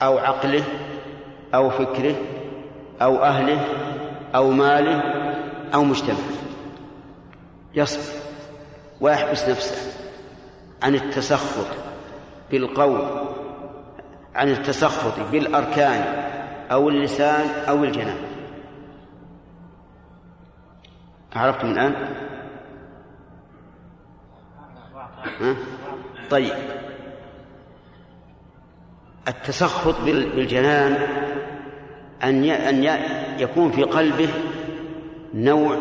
[0.01, 0.63] أو عقله
[1.53, 2.15] أو فكره
[3.01, 3.59] أو أهله
[4.35, 5.01] أو ماله
[5.73, 6.17] أو مجتمعه.
[7.73, 8.13] يصبر
[9.01, 9.75] ويحبس نفسه
[10.83, 11.67] عن التسخط
[12.51, 13.27] بالقول
[14.35, 16.03] عن التسخط بالأركان
[16.71, 18.34] أو اللسان أو الجنان.
[21.35, 21.93] عرفتم الآن؟
[25.41, 25.55] ها؟
[26.29, 26.53] طيب.
[29.27, 30.93] التسخط بالجنان
[32.23, 32.99] أن أن
[33.39, 34.29] يكون في قلبه
[35.33, 35.77] نوع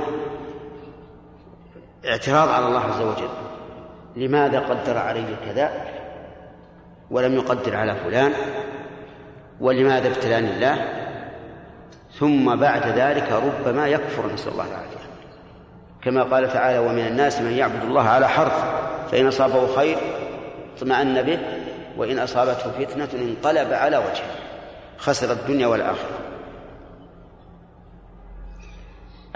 [2.07, 3.29] اعتراض على الله عز وجل.
[4.17, 5.71] لماذا قدر علي كذا؟
[7.11, 8.33] ولم يقدر على فلان.
[9.61, 11.05] ولماذا ابتلاني الله؟
[12.19, 15.04] ثم بعد ذلك ربما يكفر نسأل الله العافية.
[16.05, 18.65] كما قال تعالى ومن الناس من يعبد الله على حرف
[19.11, 19.99] فإن أصابه خير
[20.77, 21.39] اطمأن به
[21.97, 24.37] وإن أصابته فتنة انقلب على وجهه
[24.99, 26.19] خسر الدنيا والآخرة.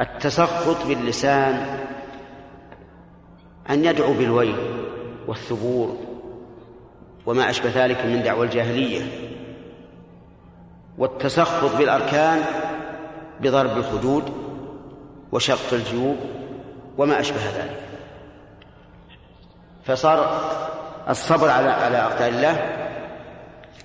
[0.01, 1.79] التسخط باللسان
[3.71, 4.57] أن يدعو بالويل
[5.27, 5.97] والثبور
[7.27, 9.03] وما أشبه ذلك من دعوى الجاهلية.
[10.99, 12.43] والتسخط بالأركان
[13.41, 14.33] بضرب الخدود
[15.33, 16.17] وشق الجيوب
[16.99, 17.81] وما أشبه ذلك.
[19.85, 20.41] فصار
[21.09, 22.85] الصبر على على أقدار الله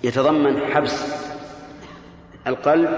[0.03, 1.14] يتضمن حبس
[2.47, 2.89] القلب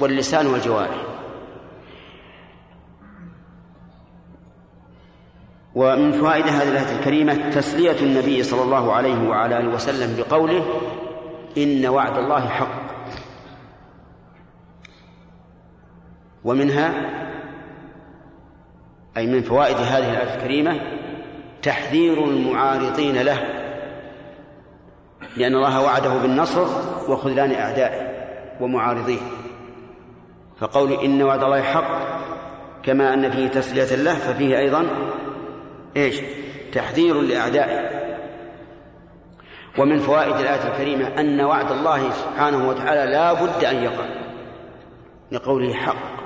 [0.00, 1.04] واللسان والجوارح.
[5.74, 10.80] ومن فوائد هذه الآية الكريمة تسلية النبي صلى الله عليه وعلى آله وسلم بقوله
[11.58, 12.88] إن وعد الله حق.
[16.44, 17.18] ومنها
[19.18, 20.80] أي من فوائد هذه الآية الكريمة
[21.62, 23.38] تحذير المعارضين له
[25.36, 26.66] لأن الله وعده بالنصر
[27.08, 28.08] وخذلان أعدائه
[28.60, 29.20] ومعارضيه.
[30.60, 32.18] فقول إن وعد الله حق
[32.82, 34.86] كما أن فيه تسلية له ففيه أيضا
[35.96, 36.20] إيش؟
[36.72, 37.98] تحذير لأعدائه.
[39.78, 44.04] ومن فوائد الآية الكريمة أن وعد الله سبحانه وتعالى لا بد أن يقع
[45.32, 46.18] لقوله حق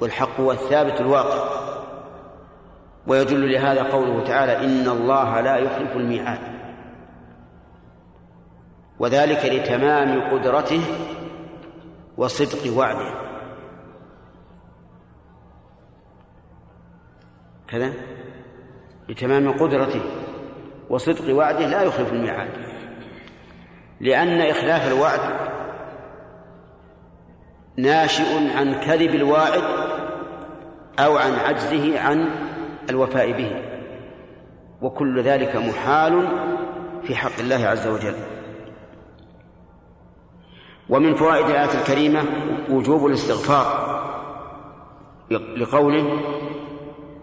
[0.00, 1.63] والحق هو الثابت الواقع.
[3.06, 6.54] ويدل لهذا قوله تعالى إن الله لا يخلف الميعاد.
[8.98, 10.80] وذلك لتمام قدرته
[12.16, 13.14] وصدق وعده.
[17.68, 17.92] كذا؟
[19.08, 20.00] لتمام قدرته
[20.90, 22.50] وصدق وعده لا يخلف الميعاد.
[24.00, 25.20] لأن إخلاف الوعد
[27.76, 29.62] ناشئ عن كذب الواعد
[30.98, 32.30] أو عن عجزه عن
[32.90, 33.62] الوفاء به.
[34.82, 36.28] وكل ذلك محال
[37.02, 38.14] في حق الله عز وجل.
[40.88, 42.24] ومن فوائد الآية الكريمة
[42.70, 43.94] وجوب الاستغفار
[45.30, 46.20] لقوله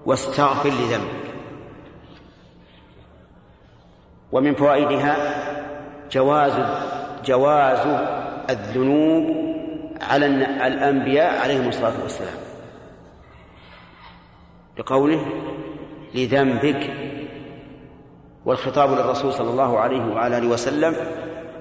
[0.06, 1.34] واستغفر لذنبك.
[4.32, 5.16] ومن فوائدها
[6.12, 6.54] جواز
[7.26, 7.88] جواز
[8.50, 9.52] الذنوب
[10.02, 10.26] على
[10.68, 12.51] الأنبياء عليهم الصلاة والسلام.
[14.80, 15.26] لقوله
[16.16, 16.94] لذنبك
[18.46, 20.96] والخطاب للرسول صلى الله عليه وعلى آله وسلم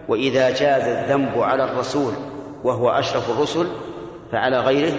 [0.08, 2.12] وإذا جاز الذنب على الرسول
[2.64, 3.66] وهو أشرف الرسل
[4.32, 4.94] فعلى غيره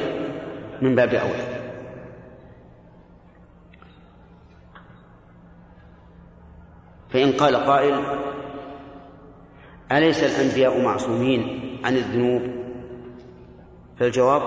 [0.82, 1.62] من باب أولى.
[7.09, 8.03] فإن قال قائل
[9.91, 12.41] أليس الأنبياء معصومين عن الذنوب؟
[13.99, 14.41] فالجواب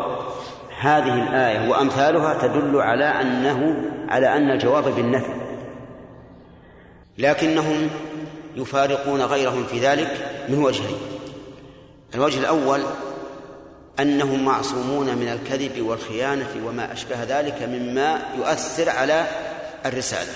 [0.80, 3.76] هذه الآية وأمثالها تدل على أنه
[4.08, 5.34] على أن الجواب بالنفي.
[7.18, 7.90] لكنهم
[8.56, 10.98] يفارقون غيرهم في ذلك من وجهين.
[12.14, 12.80] الوجه الأول
[14.00, 19.26] أنهم معصومون من الكذب والخيانة وما أشبه ذلك مما يؤثر على
[19.86, 20.32] الرسالة.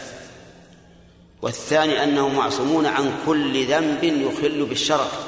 [1.42, 5.27] والثاني أنهم معصومون عن كل ذنب يخل بالشرف.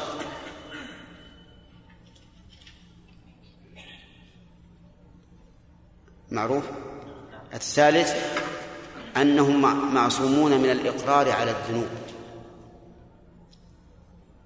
[6.31, 6.65] معروف؟
[7.55, 8.15] الثالث
[9.17, 9.61] أنهم
[9.95, 11.89] معصومون من الإقرار على الذنوب.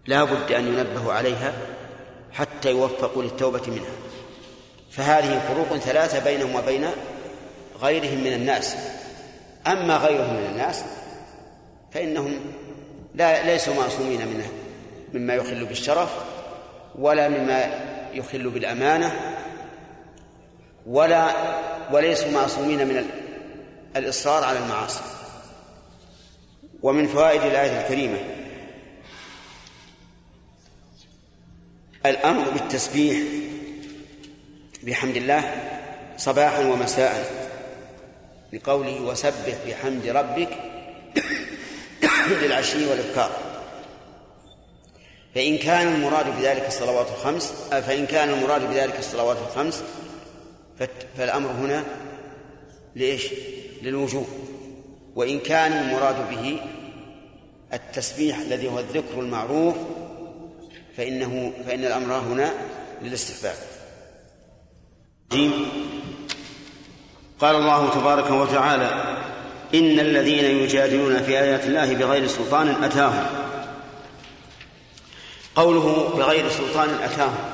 [0.07, 1.53] لا بد أن ينبهوا عليها
[2.33, 3.95] حتى يوفقوا للتوبة منها.
[4.91, 6.87] فهذه فروق ثلاثة بينهم وبين
[7.83, 8.77] غيرهم من الناس.
[9.67, 10.85] أما غيرهم من الناس
[11.93, 12.41] فإنهم
[13.15, 14.47] لا ليسوا معصومين منه
[15.15, 16.11] مما يخل بالشرف
[16.99, 17.71] ولا مما
[18.15, 19.34] يخل بالأمانة
[20.87, 21.35] ولا
[21.93, 23.05] وليسوا معصومين من
[23.97, 25.15] الإصرار على المعاصي.
[26.85, 28.19] ومن فوائد الآية الكريمة
[32.07, 33.23] الأمر بالتسبيح
[34.83, 35.55] بحمد الله
[36.17, 37.45] صباحا ومساء
[38.53, 40.49] لقوله وسبح بحمد ربك
[42.41, 43.31] بالعشي والإبكار
[45.35, 49.83] فإن كان المراد بذلك الصلوات الخمس فإن كان المراد بذلك الصلوات الخمس
[51.17, 51.85] فالأمر هنا
[52.97, 53.27] لإيش؟
[53.83, 54.27] للوجوب.
[55.17, 56.61] وإن كان المراد به
[57.73, 59.75] التسبيح الذي هو الذكر المعروف
[60.97, 62.53] فإنه فإن الأمر هنا
[63.03, 63.57] للاستحباب.
[67.41, 69.17] قال الله تبارك وتعالى
[69.75, 73.27] إن الذين يجادلون في آيات الله بغير سلطان أتاهم.
[75.57, 77.45] قوله بغير سلطان أتاهم.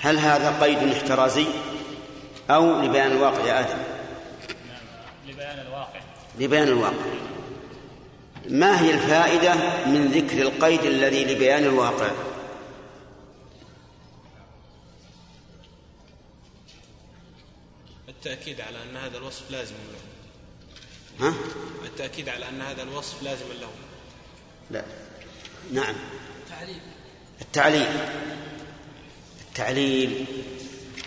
[0.00, 1.46] هل هذا قيد احترازي؟
[2.50, 3.78] أو لبيان الواقع يا آدم.
[5.26, 6.00] لبيان الواقع.
[6.38, 7.18] لبيان الواقع.
[8.48, 9.54] ما هي الفائدة
[9.86, 12.10] من ذكر القيد الذي لبيان الواقع؟
[18.08, 20.00] التأكيد على أن هذا الوصف لازم له.
[21.26, 21.34] ها؟
[21.84, 23.68] التأكيد على أن هذا الوصف لازم له.
[24.70, 24.84] لا.
[25.72, 25.94] نعم.
[26.42, 26.80] التعليل
[27.40, 27.86] التعليل.
[29.48, 30.26] التعليل.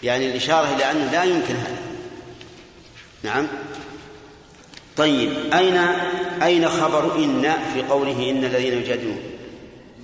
[0.03, 1.81] يعني الإشارة إلى أنه لا يمكن هذا.
[3.23, 3.47] نعم.
[4.97, 5.77] طيب أين
[6.41, 9.19] أين خبر إن في قوله إن الذين يجادلون؟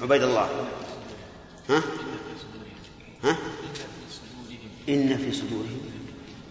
[0.02, 0.50] عبيد الله.
[1.70, 1.82] ها؟
[3.24, 3.36] ها؟
[4.90, 5.82] إن في صدورهم.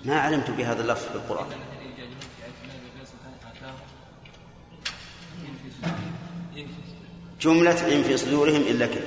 [0.05, 1.47] ما علمت بهذا اللفظ في القرآن.
[7.41, 9.05] جملة إن في صدورهم إلا كذب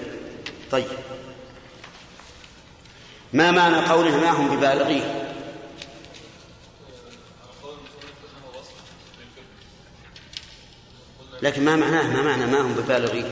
[0.71, 0.87] طيب.
[3.33, 5.25] ما معنى قوله ما هم ببالغيه
[11.41, 13.25] لكن ما معناه ما معنى ما هم ببالغين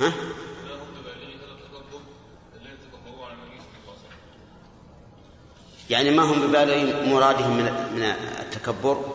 [0.00, 0.12] ها؟
[5.90, 7.64] يعني ما هم ببالغين مرادهم من
[7.94, 8.02] من
[8.40, 9.14] التكبر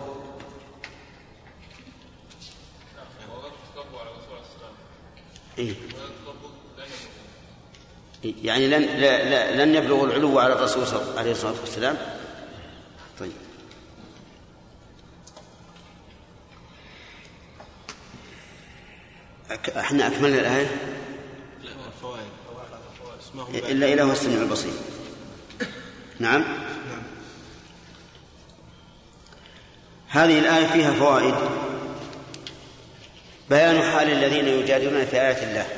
[5.57, 5.73] إيه؟
[8.23, 8.81] يعني لن
[9.57, 10.83] لن يبلغوا العلو على الرسول
[11.17, 11.97] عليه الصلاة والسلام.
[13.19, 13.31] طيب.
[19.77, 20.67] إحنا أكملنا الآية؟
[23.49, 24.73] الا إله السميع البصير.
[26.19, 26.43] نعم.
[30.07, 31.35] هذه الآية فيها فوائد.
[33.49, 35.76] بيان حال الذين يجادلون في آيات الله.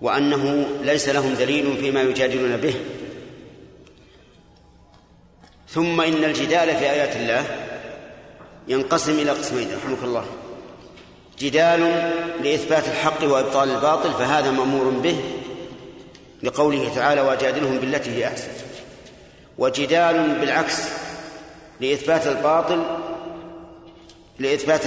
[0.00, 2.74] وأنه ليس لهم دليل فيما يجادلون به.
[5.68, 7.44] ثم إن الجدال في آيات الله
[8.68, 10.24] ينقسم إلى قسمين رحمك الله.
[11.38, 11.80] جدال
[12.42, 15.20] لإثبات الحق وإبطال الباطل فهذا مأمور به
[16.42, 18.50] لقوله تعالى وجادلهم بالتي هي أحسن.
[19.58, 20.82] وجدال بالعكس
[21.80, 22.82] لإثبات الباطل
[24.38, 24.80] لإثبات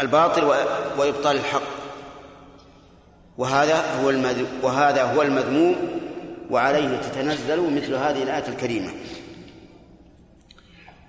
[0.00, 0.44] الباطل
[0.98, 1.79] وإبطال الحق.
[3.40, 4.08] وهذا هو
[4.62, 5.76] وهذا هو المذموم
[6.50, 8.90] وعليه تتنزل مثل هذه الآية الكريمة.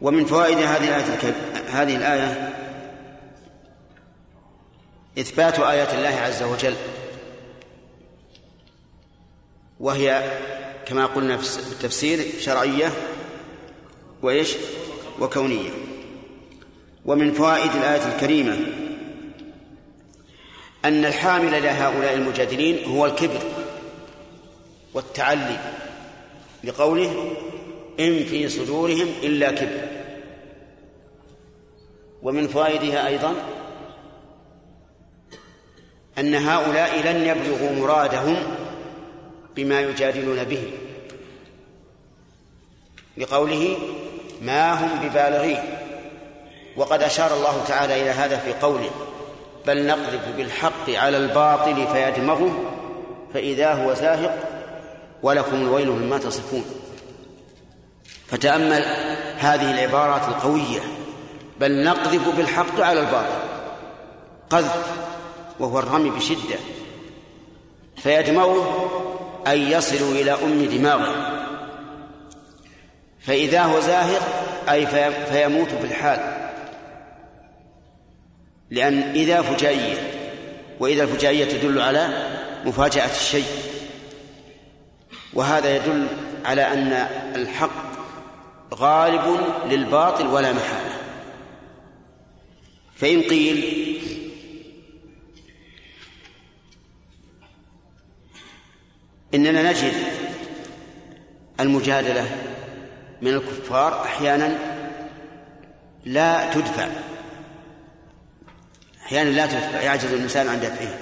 [0.02, 1.34] ومن فوائد هذه الآية
[1.70, 2.54] هذه الآية
[5.20, 6.74] إثبات آيات الله عز وجل.
[9.80, 10.32] وهي
[10.86, 12.92] كما قلنا في التفسير شرعية
[14.22, 14.56] وإيش؟
[15.20, 15.70] وكونية.
[17.06, 18.81] ومن فوائد الآية الكريمة
[20.86, 23.42] أن الحامل لهؤلاء المجادلين هو الكبر
[24.94, 25.60] والتعلي
[26.64, 27.36] لقوله
[28.00, 29.88] إن في صدورهم إلا كبر.
[32.24, 33.34] ومن فوائدها أيضا
[36.18, 38.38] أن هؤلاء لن يبلغوا مرادهم
[39.56, 40.64] بما يجادلون به
[43.18, 43.78] لقوله
[44.42, 45.64] ما هم ببالغين
[46.78, 48.92] وقد أشار الله تعالى إلى هذا في قوله
[49.68, 52.52] بل نقذف بالحق على الباطل فيدمغه
[53.34, 54.38] فإذا هو زاهق
[55.24, 56.66] ولكم الويل مما تصفون.
[58.28, 58.86] فتأمل
[59.38, 60.80] هذه العبارات القوية
[61.60, 63.40] بل نقذف بالحق على الباطل
[64.50, 64.86] قذف
[65.60, 66.60] وهو الرمي بشدة
[67.98, 68.90] فيدمغه
[69.48, 71.42] أي يصل إلى أم دماغه.
[73.20, 74.22] فإذا هو زاهق
[74.70, 74.88] أي
[75.32, 76.41] فيموت في الحال
[78.72, 79.98] لأن إذا فجائية
[80.80, 82.30] وإذا الفجائية تدل على
[82.66, 83.46] مفاجأة الشيء.
[85.34, 86.08] وهذا يدل
[86.46, 86.92] على أن
[87.36, 87.92] الحق
[88.74, 90.92] غالب للباطل ولا محالة.
[92.96, 93.98] فإن قيل
[99.34, 99.94] إننا نجد
[101.60, 102.38] المجادلة
[103.22, 104.58] من الكفار أحيانا
[106.06, 107.11] لا تدفع.
[109.12, 110.98] أحيانا لا تدفع يعجز الإنسان عن دفعها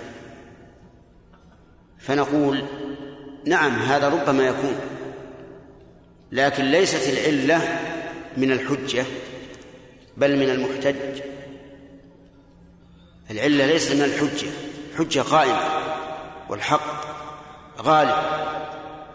[2.00, 2.66] فنقول
[3.46, 4.76] نعم هذا ربما يكون
[6.32, 7.80] لكن ليست العلة
[8.38, 9.06] من الحجة
[10.18, 11.22] بل من المحتج.
[13.32, 14.50] العلة ليست من الحجة
[14.98, 15.62] حجة قائمة
[16.50, 17.06] والحق
[17.80, 18.16] غالب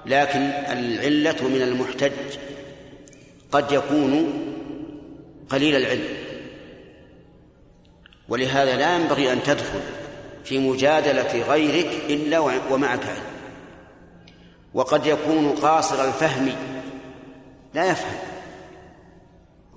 [0.07, 2.12] لكن العلة من المحتج.
[3.53, 4.32] قد يكون
[5.51, 6.23] قليل العلم.
[8.28, 9.80] ولهذا لا ينبغي أن تدخل
[10.44, 12.38] في مجادلة غيرك إلا
[12.70, 13.34] ومعك علم.
[14.74, 16.52] وقد يكون قاصر الفهم
[17.74, 18.18] لا يفهم.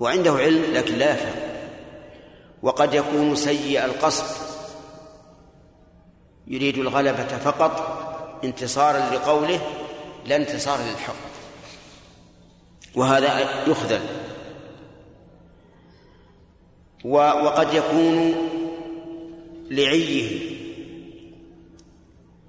[0.00, 1.34] وعنده علم لكن لا يفهم.
[2.62, 4.36] وقد يكون سيء القصد
[6.46, 7.98] يريد الغلبة فقط
[8.44, 9.60] انتصارا لقوله
[10.26, 11.14] لا انتصار للحق.
[12.94, 14.00] وهذا يخذل.
[17.04, 18.34] وقد يكون
[19.70, 20.40] لعيه.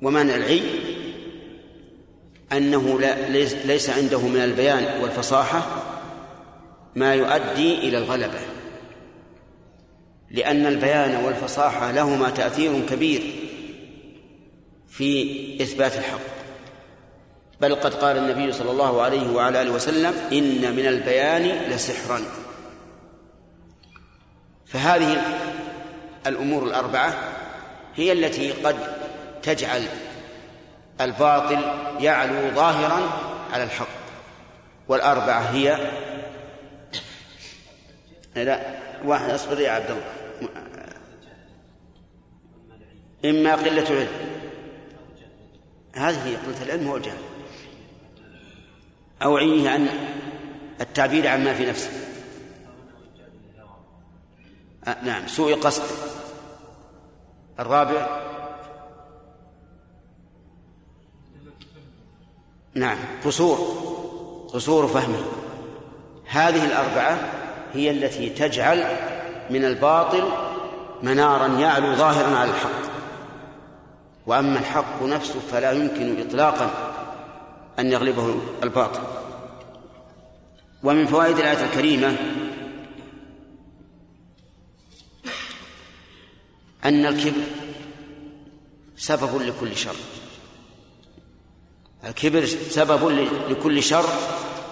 [0.01, 0.61] ومعنى العي
[2.51, 3.29] أنه لا
[3.65, 5.83] ليس عنده من البيان والفصاحة
[6.95, 8.39] ما يؤدي إلى الغلبة.
[10.31, 13.21] لأن البيان والفصاحة لهما تأثير كبير
[14.87, 16.19] في إثبات الحق.
[17.61, 22.21] بل قد قال النبي صلى الله عليه وعلى آله وسلم إن من البيان لسحرا.
[24.69, 25.21] فهذه
[26.27, 27.13] الأمور الأربعة
[27.95, 28.75] هي التي قد
[29.43, 29.87] تجعل
[31.01, 31.59] الباطل
[31.99, 33.09] يعلو ظاهرا
[33.53, 33.87] على الحق.
[34.87, 35.91] والأربعة هي
[38.35, 38.61] لا
[39.05, 40.03] واحد اصبر يا عبد الله.
[43.25, 44.07] إما قلة علم.
[45.93, 47.17] هذه قلة العلم هو الجهل.
[49.23, 49.89] أو عيه عن
[50.81, 52.08] التعبير عما في نفسه.
[54.87, 55.83] آه نعم سوء قصد.
[57.59, 58.07] الرابع؟
[62.73, 63.57] نعم قصور.
[64.53, 65.23] قصور فهمه.
[66.25, 67.19] هذه الأربعة
[67.73, 68.83] هي التي تجعل
[69.49, 70.23] من الباطل
[71.03, 72.89] منارا يعلو ظاهرا على الحق.
[74.25, 76.69] وأما الحق نفسه فلا يمكن إطلاقا
[77.79, 79.01] أن يغلبه الباطل.
[80.83, 82.15] ومن فوائد الآية الكريمة
[86.85, 87.41] أن الكبر
[88.97, 89.95] سبب لكل شر.
[92.07, 93.09] الكبر سبب
[93.49, 94.09] لكل شر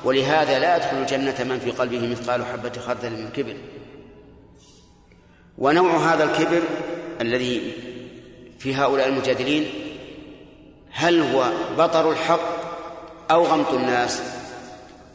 [0.03, 3.58] ولهذا لا يدخل الجنة من في قلبه مثقال حبة خردل من كبر.
[5.58, 6.62] ونوع هذا الكبر
[7.22, 7.74] الذي
[8.60, 9.70] في هؤلاء المجادلين
[10.91, 12.58] هل هو بطر الحق
[13.32, 14.22] أو غمط الناس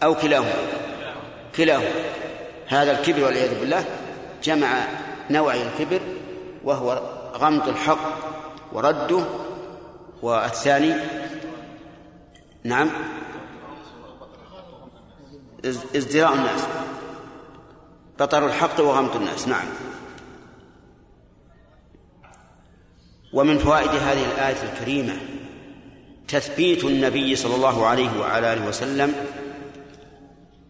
[0.03, 0.55] أو كلاهما؟
[1.57, 1.91] كلاهما.
[2.67, 3.85] هذا الكبر والعياذ بالله
[4.45, 4.89] جمع
[5.31, 6.01] نوعي الكبر
[6.65, 7.03] وهو
[7.35, 7.99] غمط الحق
[8.73, 9.25] ورده
[10.23, 10.95] والثاني
[12.65, 12.91] نعم
[15.97, 16.61] ازدراء الناس
[18.21, 19.67] بطر الحق وغمط الناس نعم
[23.33, 25.17] ومن فوائد هذه الآية الكريمة
[26.29, 29.15] تثبيت النبي صلى الله عليه وعلى آله وسلم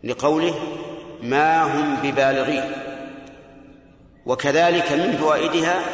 [0.05, 0.55] لقوله
[1.23, 2.92] ما هم ببالغين
[4.27, 5.85] وكذلك من فوائدها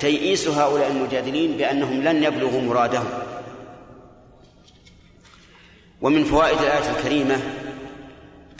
[0.00, 3.08] تيئيس هؤلاء المجادلين بأنهم لن يبلغوا مرادهم.
[6.00, 7.40] ومن فوائد الآية الكريمة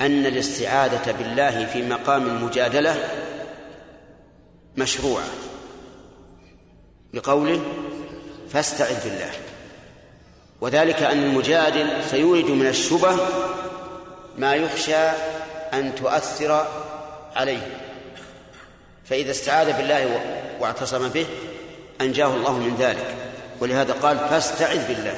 [0.01, 2.97] أن الاستعاذة بالله في مقام المجادلة
[4.77, 5.27] مشروعة
[7.15, 7.61] بقوله
[8.51, 9.31] فاستعذ بالله.
[10.61, 13.17] وذلك أن المجادل سيورد من الشبه
[14.39, 15.09] ما يخشى
[15.75, 16.67] أن تؤثر
[17.37, 17.88] عليه.
[19.09, 20.21] فإذا استعاذ بالله
[20.61, 21.27] واعتصم به
[22.01, 23.15] أنجاه الله من ذلك.
[23.61, 25.15] ولهذا قال فاستعذ بالله.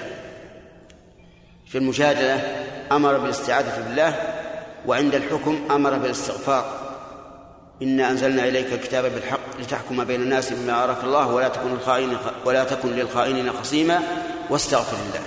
[1.67, 4.15] في المجادلة أمر بالاستعاذة بالله
[4.87, 6.81] وعند الحكم أمر بالاستغفار.
[7.83, 12.65] إنا أنزلنا إليك الكتاب بالحق لتحكم بين الناس بما أراك الله ولا تكن الخائن ولا
[12.65, 14.01] تكن للخائنين خصيما
[14.51, 15.27] واستغفر الله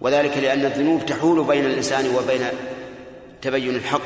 [0.00, 2.46] وذلك لأن الذنوب تحول بين الإنسان وبين
[3.42, 4.00] تبين الحق.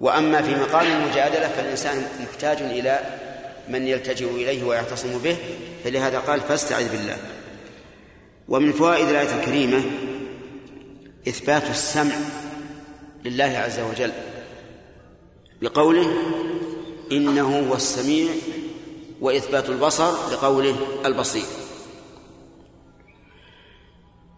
[0.00, 3.00] وأما في مقام المجادلة فالإنسان محتاج إلى
[3.68, 5.36] من يلتجئ إليه ويعتصم به
[5.84, 7.16] فلهذا قال فاستعذ بالله.
[8.48, 9.82] ومن فوائد الآية الكريمة
[11.28, 12.14] إثبات السمع
[13.24, 14.12] لله عز وجل
[15.62, 16.12] بقوله
[17.12, 18.28] إنه هو السميع
[19.20, 21.46] وإثبات البصر بقوله البصير.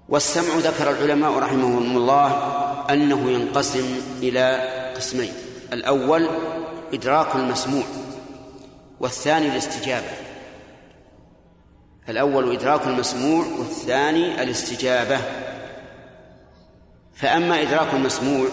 [0.08, 2.28] والسمع ذكر العلماء رحمهم الله
[2.90, 5.32] أنه ينقسم إلى قسمين.
[5.72, 6.28] الأول
[6.92, 7.84] إدراك المسموع
[9.00, 10.10] والثاني الاستجابة.
[12.08, 15.18] الأول إدراك المسموع والثاني الاستجابة.
[17.14, 18.48] فأما إدراك المسموع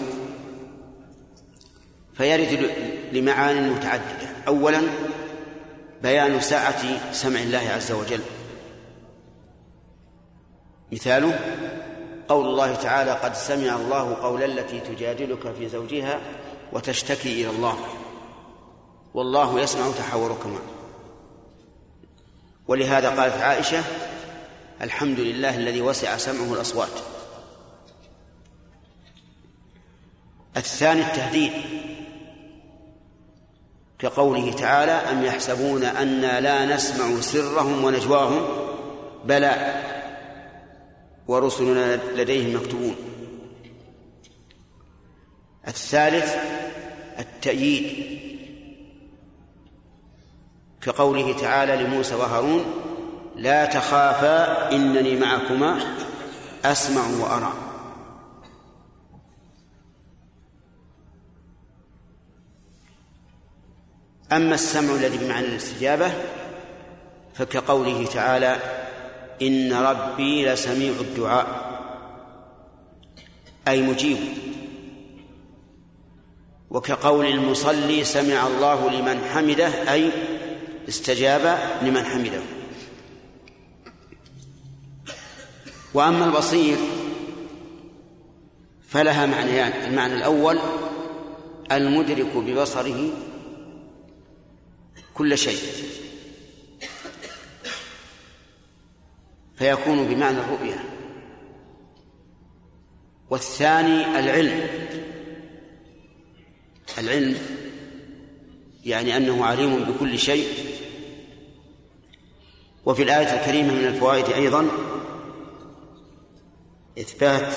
[2.13, 2.71] فيرد
[3.11, 4.27] لمعان متعددة.
[4.47, 4.81] أولا
[6.01, 8.21] بيان سعة سمع الله عز وجل.
[10.91, 11.39] مثاله
[12.27, 16.19] قول الله تعالى قد سمع الله قول التي تجادلك في زوجها
[16.73, 17.77] وتشتكي إلى الله.
[19.13, 20.59] والله يسمع تحاوركما
[22.67, 23.83] ولهذا قالت عائشة
[24.81, 26.89] الحمد لله الذي وسع سمعه الأصوات.
[30.57, 31.51] الثاني التهديد.
[33.99, 38.47] كقوله تعالى أم يحسبون أنا لا نسمع سرهم ونجواهم؟
[39.25, 39.83] بلى.
[41.27, 42.95] ورسلنا لديهم مكتوبون.
[45.67, 46.35] الثالث
[47.19, 48.17] التأييد
[50.81, 52.65] كقوله تعالى لموسى وهارون
[53.35, 55.79] لا تخافا إنني معكما
[56.65, 57.53] أسمع وأرى.
[64.31, 66.11] أما السمع الذي بمعنى الاستجابة
[67.33, 68.57] فكقوله تعالى
[69.41, 71.67] إن ربي لسميع الدعاء
[73.67, 74.46] أي مجيب.
[76.69, 80.11] وكقول المصلي سمع الله لمن حمده أي
[80.89, 82.41] استجاب لمن حمده.
[85.93, 86.77] وأما البصير
[88.87, 90.59] فلها معنيان المعنى الأول
[91.71, 93.09] المدرك ببصره
[95.13, 95.59] كل شيء.
[99.55, 100.83] فيكون بمعنى الرؤية
[103.29, 104.67] والثاني العلم.
[106.97, 107.37] العلم
[108.85, 110.47] يعني أنه عليم بكل شيء.
[112.85, 114.67] وفي الآية الكريمة من الفوائد أيضا
[116.99, 117.55] إثبات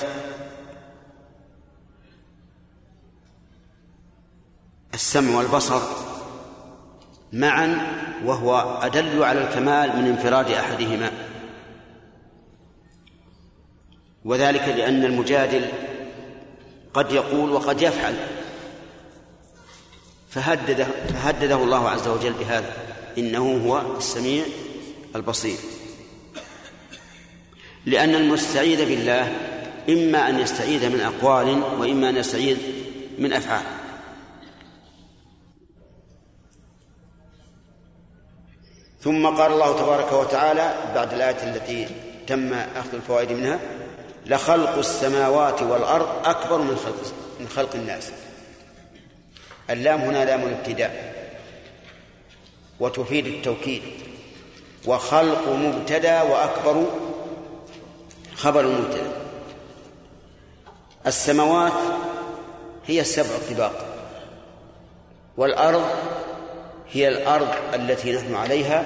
[4.93, 5.81] السمع والبصر
[7.33, 7.77] معا
[8.25, 11.11] وهو أدل على الكمال من انفراد أحدهما.
[14.25, 15.65] وذلك لأن المجادل
[16.93, 18.40] قد يقول وقد يفعل.
[20.31, 22.73] فهدده فهدده الله عز وجل بهذا.
[23.17, 24.45] إنه هو السميع
[25.15, 25.57] البصير.
[27.85, 29.35] لأن المستعيذ بالله
[29.89, 32.57] إما أن يستعيذ من أقوال وإما أن يستعيذ
[33.19, 33.63] من أفعال.
[39.01, 41.87] ثم قال الله تبارك وتعالى بعد الآية التي
[42.27, 43.59] تم أخذ الفوائد منها
[44.25, 48.11] لخلق السماوات والأرض أكبر من خلق من خلق الناس.
[49.73, 51.13] اللام هنا لام الابتداء
[52.79, 53.81] وتفيد التوكيد
[54.85, 56.85] وخلق مبتدا وأكبر
[58.35, 59.11] خبر المبتدا
[61.07, 61.73] السماوات
[62.87, 63.85] هي السبع الطباق
[65.37, 65.85] والأرض
[66.91, 68.85] هي الأرض التي نحن عليها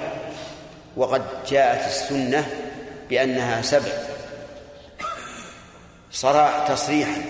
[0.96, 2.46] وقد جاءت السنة
[3.10, 3.92] بأنها سبع.
[6.12, 7.22] صراع تصريحا.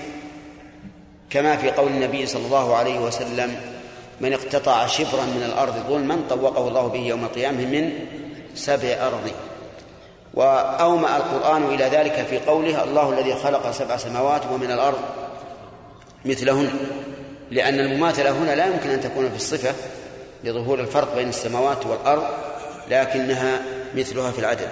[1.30, 3.56] كما في قول النبي صلى الله عليه وسلم
[4.20, 7.92] من اقتطع شبرا من الأرض ظلما طوقه الله به يوم القيامة من
[8.54, 9.30] سبع أرض.
[10.34, 14.98] وأومأ القرآن إلى ذلك في قوله الله الذي خلق سبع سماوات ومن الأرض
[16.24, 16.70] مثلهن.
[17.50, 19.74] لأن المماثلة هنا لا يمكن أن تكون في الصفة
[20.44, 22.24] لظهور الفرق بين السماوات والأرض
[22.90, 23.62] لكنها
[23.94, 24.68] مثلها في العدد.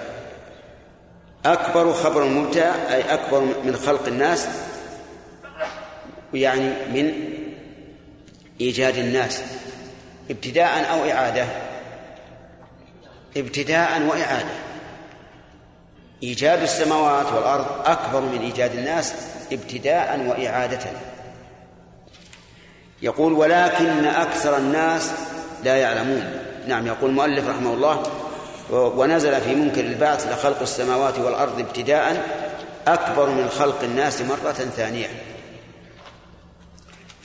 [1.45, 4.47] أكبر خبر مبتع أي أكبر من خلق الناس
[6.35, 7.13] يعني من
[8.61, 9.41] إيجاد الناس
[10.31, 11.45] ابتداء أو إعادة.
[13.37, 14.55] ابتداء وإعادة.
[16.23, 19.13] إيجاد السماوات والأرض أكبر من إيجاد الناس
[19.51, 20.79] ابتداء وإعادة.
[23.01, 25.11] يقول ولكن أكثر الناس
[25.63, 26.41] لا يعلمون.
[26.67, 28.03] نعم يقول المؤلف رحمه الله
[28.71, 32.23] ونزل في منكر البعث لخلق السماوات والأرض ابتداء
[32.87, 35.07] أكبر من خلق الناس مرة ثانية.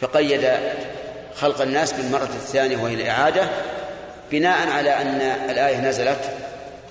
[0.01, 0.51] فقيد
[1.37, 3.49] خلق الناس بالمرة الثانية وهي الإعادة
[4.31, 5.21] بناء على أن
[5.51, 6.31] الآية نزلت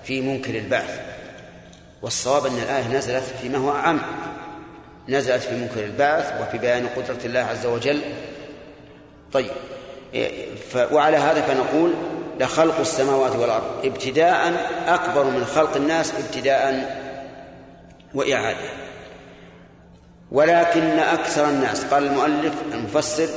[0.04, 1.00] في منكر البعث
[2.02, 4.02] والصواب أن الآية نزلت فيما هو أعم
[5.10, 8.02] نزلت في منكر البعث وفي بيان قدرة الله عز وجل.
[9.34, 9.52] طيب
[10.76, 11.94] وعلى هذا فنقول
[12.40, 14.54] لخلق السماوات والأرض ابتداء
[14.88, 16.96] أكبر من خلق الناس ابتداء
[18.14, 18.89] وإعادة.
[20.32, 23.30] ولكن أكثر الناس قال المؤلف المفسر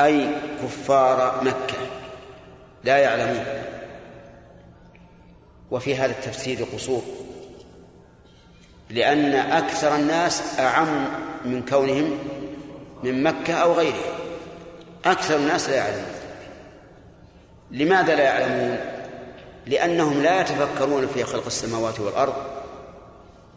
[0.00, 0.28] أي
[0.62, 1.78] كفار مكة.
[2.84, 3.44] لا يعلمون.
[5.70, 7.02] وفي هذا التفسير قصور.
[8.90, 11.08] لأن أكثر الناس أعم
[11.44, 12.18] من كونهم
[13.02, 14.14] من مكة أو غيرها
[15.04, 16.14] أكثر الناس لا يعلمون.
[17.70, 18.78] لماذا لا يعلمون؟
[19.66, 22.34] لأنهم لا يتفكرون في خلق السماوات والأرض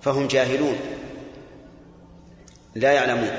[0.02, 0.97] فهم جاهلون.
[2.78, 3.32] لا يعلمون.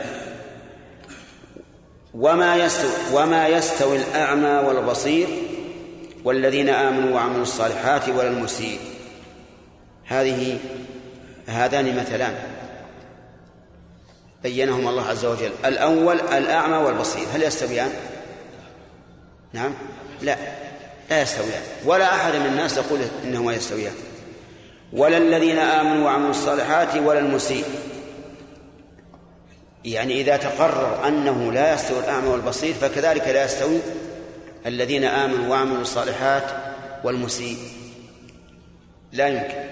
[2.14, 5.28] وما يستوي وما يستوي الأعمى والبصير
[6.24, 8.78] والذين آمنوا وعملوا الصالحات ولا المسيء
[10.06, 10.58] هذه
[11.46, 12.34] هذان مثلان
[14.42, 15.50] بينهما الله عز وجل.
[15.64, 17.26] الأول الأعمى والبصير.
[17.34, 17.90] هل يستويان؟
[19.52, 19.74] نعم.
[20.22, 20.36] لا
[21.10, 21.62] لا يستويان.
[21.84, 23.94] ولا أحد من الناس يقول إنهما يستويان.
[24.92, 27.64] ولا الذين آمنوا وعملوا الصالحات ولا المسيء
[29.84, 33.78] يعني إذا تقرر أنه لا يستوي الأعمى والبصير فكذلك لا يستوي
[34.66, 36.44] الذين آمنوا وعملوا الصالحات
[37.04, 37.56] والمسيء.
[39.12, 39.68] لا يمكن.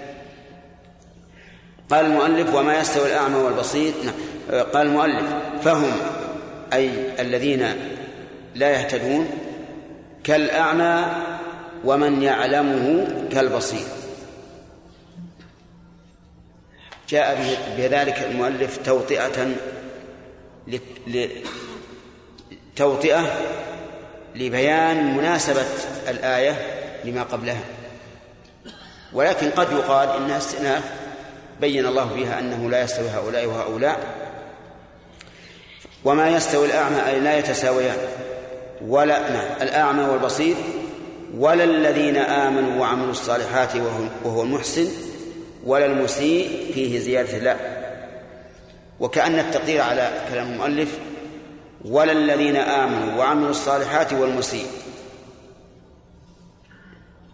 [1.91, 4.63] قال المؤلف وما يستوي الأعمى والبصير نعم.
[4.63, 5.27] قال المؤلف
[5.65, 5.93] فهم
[6.73, 6.91] أي
[7.21, 7.67] الذين
[8.55, 9.29] لا يهتدون
[10.25, 11.05] كالأعمى
[11.85, 13.87] ومن يعلمه كالبصير.
[17.09, 19.57] جاء بذلك المؤلف توطئة
[22.77, 23.41] توطئة
[24.35, 25.65] لبيان مناسبة
[26.09, 26.57] الآية
[27.05, 27.61] لما قبلها.
[29.13, 30.83] ولكن قد يقال إنها استئناف
[31.61, 34.01] بين الله فيها أنه لا يستوي هؤلاء وهؤلاء
[36.05, 37.97] وما يستوي الأعمى أي لا يتساويان
[38.87, 40.57] ولا نعم الأعمى والبصير
[41.39, 43.77] ولا الذين آمنوا وعملوا الصالحات
[44.25, 44.89] وهو المحسن
[45.65, 47.76] ولا المسيء فيه زيادة لا.
[49.01, 50.99] وكأن التقدير على كلام المؤلف
[51.85, 54.67] ولا الذين آمنوا وعملوا الصالحات والمسيء.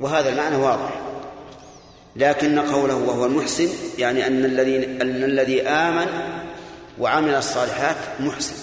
[0.00, 1.00] وهذا المعنى واضح.
[2.16, 6.06] لكن قوله وهو المحسن يعني أن الذي أن الذي آمن
[6.98, 8.54] وعمل الصالحات محسن.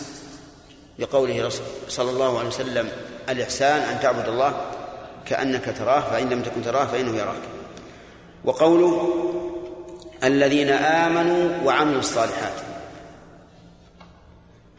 [1.00, 1.50] لقوله
[1.88, 2.90] صلى الله عليه وسلم
[3.30, 4.62] الإحسان أن تعبد الله
[5.26, 7.42] كأنك تراه فإن لم تكن تراه فإنه يراك.
[8.46, 9.10] وقوله
[10.24, 12.69] الذين آمنوا وعملوا الصالحات.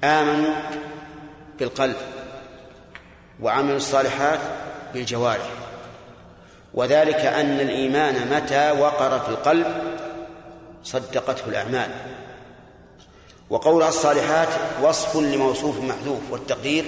[0.05, 0.55] آمنوا
[1.59, 1.97] بالقلب
[3.41, 4.39] وعملوا الصالحات
[4.95, 5.49] بالجوارح.
[6.75, 9.67] وذلك أن الإيمان متى وقر في القلب
[10.85, 11.91] صدقته الأعمال.
[13.51, 14.49] وقولها الصالحات
[14.83, 16.85] وصف لموصوف محذوف والتقدير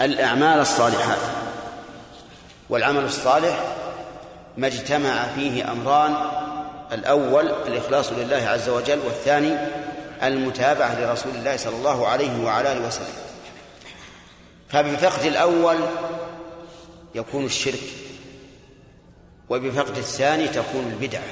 [0.00, 1.18] الأعمال الصالحات.
[2.70, 3.64] والعمل الصالح
[4.56, 6.14] ما اجتمع فيه أمران
[6.92, 9.56] الأول الإخلاص لله عز وجل والثاني
[10.22, 13.14] المتابعة لرسول الله صلى الله عليه وعلى آله وسلم.
[14.68, 15.76] فبفقد الأول
[17.14, 17.82] يكون الشرك
[19.48, 21.22] وبفقد الثاني تكون البدعة.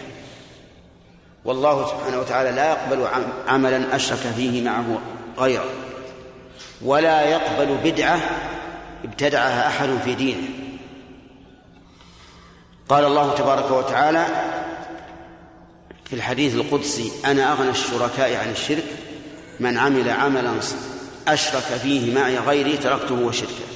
[1.45, 3.09] والله سبحانه وتعالى لا يقبل
[3.49, 5.01] عملا أشرك فيه معه
[5.39, 5.70] غيره
[6.82, 8.20] ولا يقبل بدعة
[9.05, 10.49] ابتدعها أحد في دينه.
[12.89, 14.26] قال الله تبارك وتعالى
[16.09, 18.84] في الحديث القدسي أنا أغنى الشركاء عن الشرك
[19.61, 20.52] من عمل عملا
[21.28, 23.68] أشرك فيه معي غيري تركته وشركه.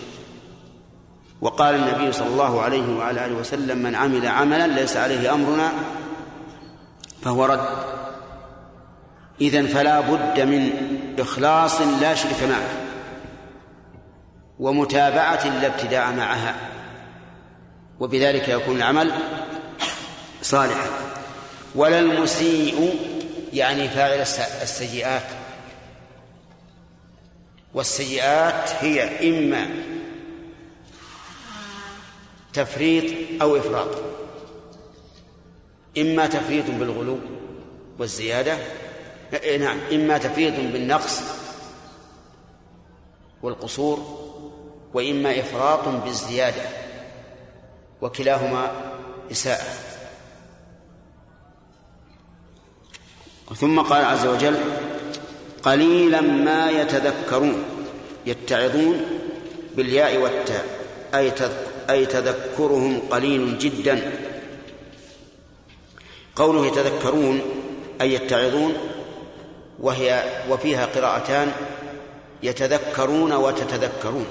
[1.40, 5.72] وقال النبي صلى الله عليه وعلى آله وسلم من عمل عملا ليس عليه أمرنا
[7.22, 7.68] فهو رد.
[9.40, 10.70] إذن فلا بد من
[11.18, 12.68] إخلاص لا شرك معه
[14.58, 16.56] ومتابعة لا ابتداع معها
[18.00, 19.12] وبذلك يكون العمل
[20.42, 21.11] صالحا.
[21.74, 22.94] ولا المسيء
[23.52, 24.20] يعني فاعل
[24.62, 25.26] السيئات.
[27.74, 29.68] والسيئات هي إما
[32.52, 33.04] تفريط
[33.42, 33.88] أو إفراط.
[35.98, 37.18] إما تفريط بالغلو
[37.98, 38.58] والزيادة
[39.32, 41.20] إيه، نعم إما تفريط بالنقص
[43.42, 44.22] والقصور
[44.94, 46.62] وإما إفراط بالزيادة
[48.02, 48.70] وكلاهما
[49.30, 49.91] إساءة.
[53.60, 54.56] ثم قال عز وجل
[55.62, 57.64] قليلا ما يتذكرون
[58.26, 59.00] يتعظون
[59.76, 60.64] بالياء والتاء
[61.14, 61.32] أي
[61.90, 64.12] أي تذكرهم قليل جدا.
[66.36, 67.42] قوله يتذكرون
[68.00, 68.74] أي يتعظون
[69.80, 71.52] وهي وفيها قراءتان
[72.42, 74.26] يتذكرون وتتذكرون.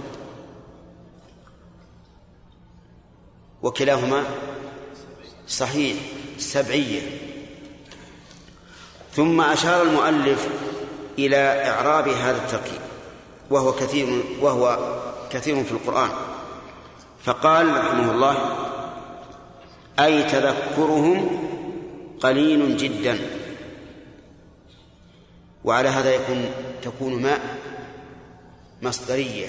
[3.64, 4.24] وكلاهما
[5.47, 5.97] صحيح
[6.38, 7.21] سبعية.
[9.14, 10.47] ثم أشار المؤلف
[11.20, 12.82] إلى إعراب هذا التركيب
[13.49, 14.80] وهو كثير وهو
[15.32, 16.09] كثير في القرآن.
[17.24, 18.55] فقال رحمه الله
[19.99, 21.47] أي تذكرهم
[22.22, 23.20] قليل جدا.
[25.64, 26.51] وعلى هذا يكون
[26.82, 27.41] تكون ماء
[28.82, 29.47] مصدرية.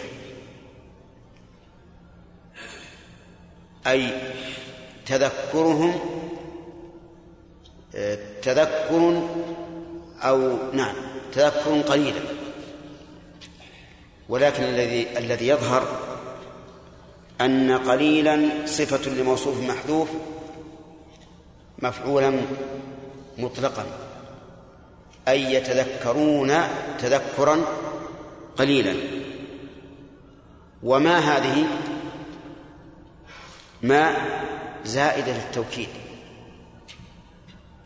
[3.87, 4.11] أي
[5.07, 6.01] تذكرهم
[8.43, 9.29] تذكر
[10.23, 10.95] أو نعم
[11.33, 12.21] تذكر قليلا.
[14.29, 15.99] ولكن الذي الذي يظهر
[17.41, 20.09] أن قليلا صفة لموصوف محذوف
[21.79, 22.41] مفعولا
[23.39, 23.87] مطلقا
[25.29, 26.53] أي يتذكرون
[26.99, 27.61] تذكرا
[28.57, 28.95] قليلا.
[30.83, 31.67] وما هذه؟
[33.83, 34.17] ما
[34.85, 35.89] زائدة للتوكيد.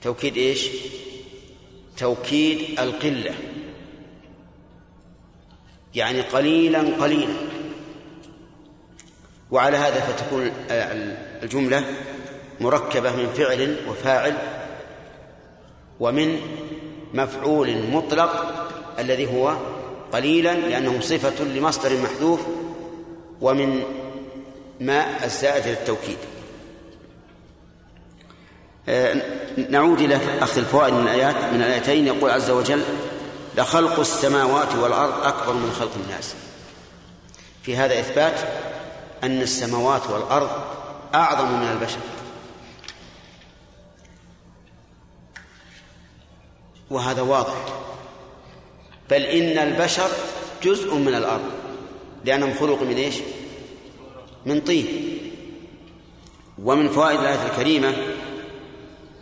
[0.03, 0.69] توكيد إيش؟
[1.97, 3.35] توكيد القلة.
[5.95, 7.35] يعني قليلا قليلا.
[9.51, 10.51] وعلى هذا فتكون
[11.43, 11.85] الجملة
[12.61, 14.39] مركبة من فعل وفاعل
[16.01, 16.41] ومن
[17.15, 18.53] مفعول مطلق
[18.99, 19.57] الذي هو
[20.13, 22.41] قليلا لأنه صفة لمصدر محذوف
[23.41, 23.83] ومن
[24.81, 26.19] ما الزائد للتوكيد
[29.71, 32.07] نعود إلى أخذ الفوائد من الآيات من الآيتين.
[32.07, 32.83] يقول عز وجل
[33.57, 36.35] لخلق السماوات والأرض أكبر من خلق الناس.
[37.63, 38.41] في هذا إثبات
[39.25, 40.51] أن السماوات والأرض
[41.15, 41.99] أعظم من البشر.
[46.91, 47.65] وهذا واضح.
[49.11, 50.09] بل إن البشر
[50.63, 51.51] جزء من الأرض
[52.25, 53.15] لأنهم خلقوا من إيش؟
[54.47, 55.19] من طين.
[56.63, 57.95] ومن فوائد الآية الكريمة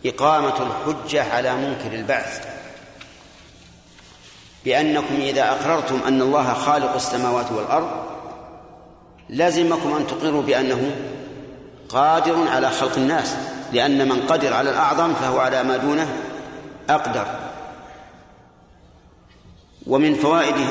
[0.06, 2.46] إقامة الحجة على منكر البعث.
[4.64, 7.90] بأنكم إذا أقررتم أن الله خالق السماوات والأرض
[9.28, 10.96] لازمكم أن تقروا بأنه
[11.88, 13.36] قادر على خلق الناس
[13.72, 16.16] لأن من قدر على الأعظم فهو على ما دونه
[16.90, 17.26] أقدر.
[19.86, 20.66] ومن فوائده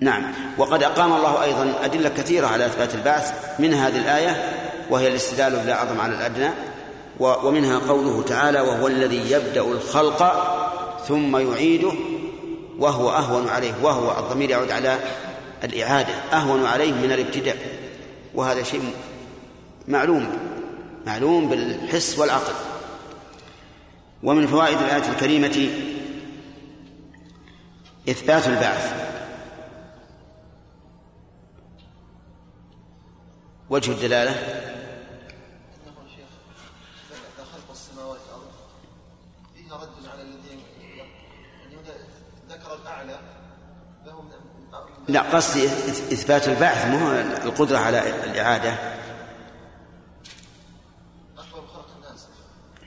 [0.00, 4.54] نعم وقد أقام الله أيضا أدلة كثيرة على إثبات البعث من هذه الآية
[4.90, 6.50] وهي الاستدلال بالأعظم على الأدنى.
[7.20, 10.22] ومنها قوله تعالى وهو الذي يبدأ الخلق
[11.08, 11.92] ثم يعيده
[12.78, 14.98] وهو أهون عليه وهو الضمير يعود على
[15.64, 17.56] الإعادة أهون عليه من الابتداء.
[18.34, 18.92] وهذا شيء
[19.88, 20.38] معلوم
[21.06, 22.54] معلوم بالحس والعقل.
[24.22, 25.70] ومن فوائد الآية الكريمة
[28.08, 29.08] إثبات البعث.
[33.70, 36.28] وجه الدلالة انه شيخ
[37.10, 38.52] ذكر خلق السماوات والارض
[39.54, 40.60] فيه رد على الذين
[41.60, 41.76] يعني
[42.48, 43.18] ذكر الاعلى
[44.06, 44.32] له من
[45.08, 45.64] لا قصدي
[46.12, 47.12] إثبات البعث مو
[47.44, 48.74] القدرة على الإعادة.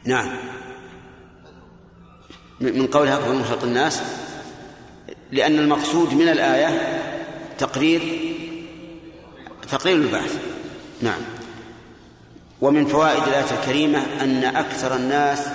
[0.06, 0.38] نعم.
[2.60, 4.02] من قولها من خلق الناس.
[5.32, 7.02] لأن المقصود من الآية
[7.58, 8.02] تقرير
[9.72, 10.38] تقرير البعث.
[11.02, 11.22] نعم.
[12.62, 15.48] ومن فوائد الآية الكريمة أن أكثر الناس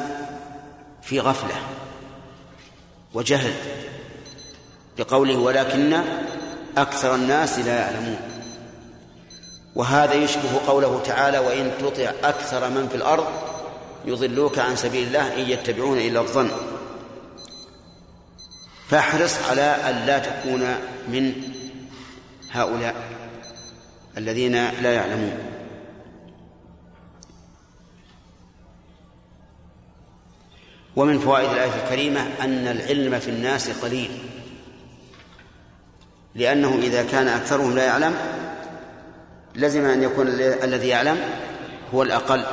[1.03, 1.55] في غفلة
[3.15, 3.53] وجهل
[4.99, 6.03] بقوله ولكن
[6.77, 8.19] أكثر الناس لا يعلمون.
[9.75, 13.27] وهذا يشبه قوله تعالى وإن تطع أكثر من في الأرض
[14.05, 16.51] يضلوك عن سبيل الله إن يتبعون إلا الظن
[18.89, 20.75] فاحرص على أن لا تكون
[21.09, 21.33] من
[22.51, 22.95] هؤلاء
[24.19, 25.39] الذين لا يعلمون.
[30.97, 34.11] ومن فوائد الآية الكريمة أن العلم في الناس قليل.
[36.37, 38.15] لأنه إذا كان أكثرهم لا يعلم
[39.55, 41.19] لزم أن يكون الذي يعلم
[41.95, 42.45] هو الأقل.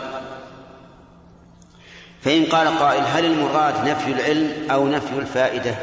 [2.21, 5.75] فإن قال قائل هل المراد نفي العلم أو نفي الفائدة؟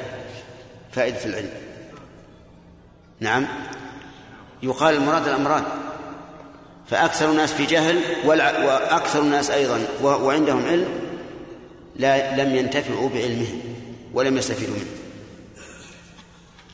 [0.93, 1.51] فائدة العلم.
[3.21, 3.47] نعم.
[4.63, 5.65] يقال المراد الأمران.
[6.91, 10.89] فأكثر الناس في جهل وأكثر الناس أيضا وعندهم علم
[11.97, 13.61] لا لم ينتفعوا بعلمهم
[14.15, 14.87] ولم يستفيدوا منه.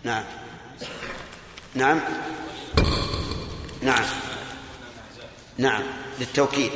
[0.05, 0.25] نعم.
[1.75, 2.01] نعم.
[3.83, 4.05] نعم.
[5.59, 5.83] نعم.
[6.21, 6.71] للتوكيد.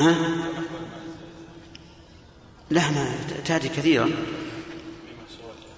[0.00, 0.14] ها؟
[2.70, 4.10] لا ما تأتي كثيرا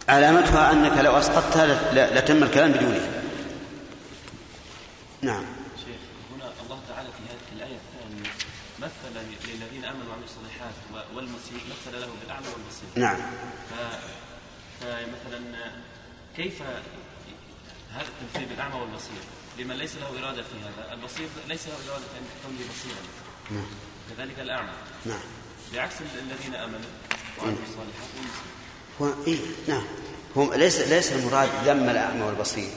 [0.08, 3.22] علامتها أنك لو أسقطتها لتم الكلام بدونها
[5.22, 5.44] نعم
[5.76, 5.96] شيخ
[6.36, 8.30] هنا الله تعالى في هذه الآية الثانية
[8.78, 10.14] مثل للذين آمنوا
[10.70, 13.16] الصالحات والمسيء مثل له بالأعمى والبصير نعم.
[13.70, 13.72] ف...
[14.80, 15.40] فمثلا
[16.36, 16.62] كيف
[17.92, 19.22] هذا التمثيل بالأعمى والبصير
[19.58, 20.92] لمن ليس له إرادة في هذا.
[20.94, 23.02] البصير ليس له إرادة أن يكون بصيرا
[23.50, 23.66] نعم.
[24.10, 24.72] كذلك الأعمى.
[25.06, 25.20] نعم.
[25.74, 26.90] بعكس الذين آمنوا
[27.38, 28.52] وعملوا الصالحات والمسيء
[29.00, 29.84] هو إيه نعم.
[30.36, 32.70] هو ليس ليس المراد ذم الأعمى والبصير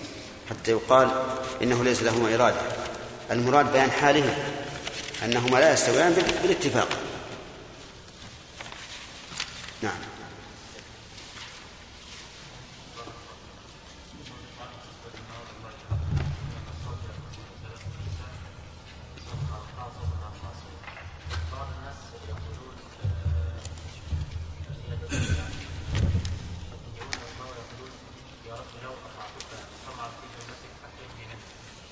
[0.49, 1.25] حتى يقال
[1.61, 2.61] إنه ليس لهما إرادة.
[3.31, 4.33] المراد بيان حالهم
[5.25, 6.13] أنهما لا يستويان
[6.43, 6.89] بالاتفاق.
[9.83, 9.93] نعم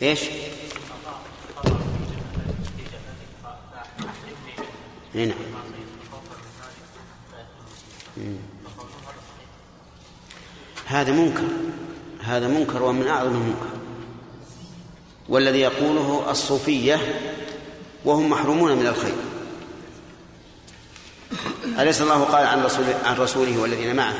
[0.02, 0.22] إيش؟
[5.16, 5.53] اي نعم
[10.94, 11.48] هذا منكر.
[12.24, 13.70] هذا منكر ومن أعظم المنكر.
[15.30, 16.99] والذي يقوله الصوفية
[18.06, 19.15] وهم محرومون من الخير.
[21.80, 24.15] أليس الله قال عن رسوله, عن رسوله والذين معه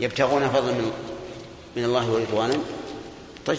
[0.00, 0.92] يبتغون فضلا من
[1.76, 2.58] من الله ورضوانا؟
[3.46, 3.58] طيب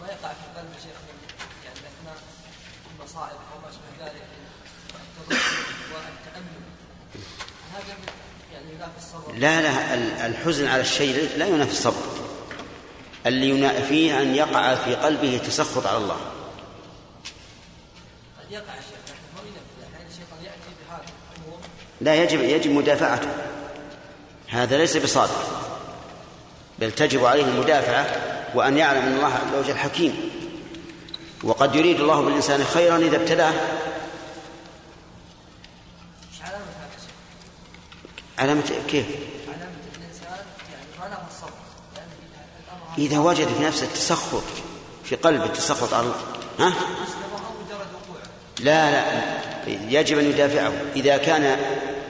[0.00, 0.98] ما يقع في قلب شيخ
[1.64, 2.16] يعني اثناء
[2.98, 4.22] المصائب أو ما شابه ذلك
[5.92, 6.62] والتامل
[7.72, 7.96] هذا
[8.52, 12.02] يعني ينافي الصبر لا لا ال- الحزن على الشيء لا ينافي الصبر.
[13.26, 16.16] اللي ينافيه أن يقع في قلبه تسخط على الله.
[18.40, 18.98] قد يقع الشيخ
[20.10, 21.04] الشيطان يأتي بهذا
[22.00, 23.28] لا يجب يجب مدافعته.
[24.48, 25.62] هذا ليس بصادق.
[26.78, 28.06] بل تجب عليه المدافعة
[28.54, 30.30] وأن يعلم أن الله عز وجل حكيم.
[31.42, 33.52] وقد يريد الله بالإنسان خيرا إذا ابتلاه
[36.32, 37.10] مش علامه هذا الشيء
[38.38, 39.06] علامة كيف؟
[39.48, 41.50] علامه الانسان يعني له الصبر
[42.98, 44.42] إذا وجد في نفسه التسخط
[45.04, 46.16] في قلبه التسخط على الله
[46.58, 46.72] ها؟
[48.60, 49.36] لا لا
[49.66, 50.72] يجب أن يدافعه.
[50.96, 51.58] إذا كان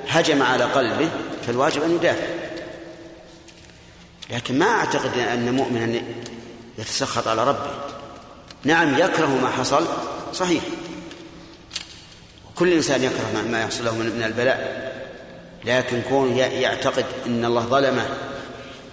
[0.08, 1.10] هجم على قلبه
[1.46, 2.26] فالواجب أن يدافع.
[4.30, 6.00] لكن ما أعتقد أن مؤمنا
[6.78, 7.70] يتسخط على ربه.
[8.64, 9.86] نعم يكره ما حصل
[10.34, 10.62] صحيح.
[12.54, 14.85] كل إنسان يكره ما- يحصل له من البلاء.
[15.66, 18.06] لكن كونه يعتقد أن الله ظلمه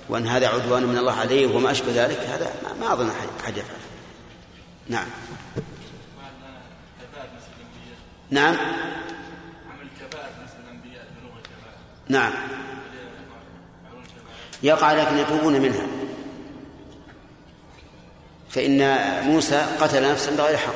[0.10, 3.78] وأن هذا عدوان من الله عليه وما أشبه ذلك هذا ما- أحد أحد يفعل
[4.90, 5.08] نعم.
[8.32, 8.56] نعم.
[12.10, 12.34] نعم.
[14.64, 15.88] يقع لكن يتوبون منها.
[18.50, 18.80] فإن
[19.24, 20.74] موسى قتل نفسا بغير حق.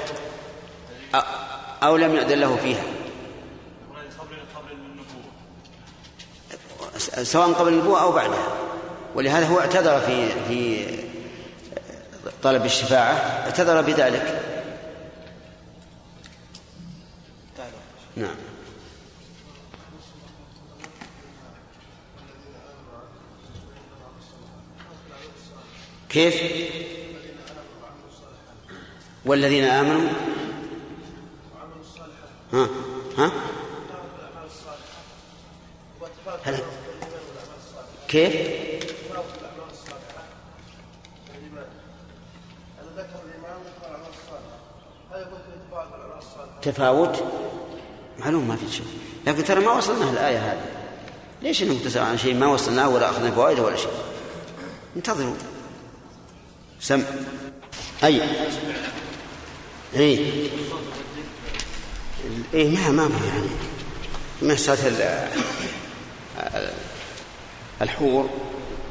[1.83, 2.83] أو لم يؤذن له فيها.
[7.23, 8.47] سواء قبل النبوة أو بعدها.
[9.15, 10.87] ولهذا هو اعتذر في في
[12.43, 14.43] طلب الشفاعة اعتذر بذلك.
[18.15, 18.35] نعم.
[26.09, 26.41] كيف؟
[29.25, 30.09] والذين آمنوا.
[32.53, 32.67] ها؟
[33.17, 33.31] ها؟
[36.43, 36.59] هل
[38.07, 38.33] كيف؟
[46.61, 47.23] تفاوت؟
[48.19, 48.85] معلوم ما في شيء.
[49.27, 50.65] لكن ترى ما وصلنا الآية هذه.
[51.41, 53.91] ليش انكم تسألون عن شيء ما وصلناه ولا أخذنا فوائده ولا شيء؟
[54.95, 55.35] انتظروا.
[56.79, 57.03] سم.
[58.03, 58.21] أي.
[59.95, 60.49] إي.
[62.53, 63.49] إي ما ما ما يعني.
[64.41, 65.29] مسألة
[67.81, 68.29] الحور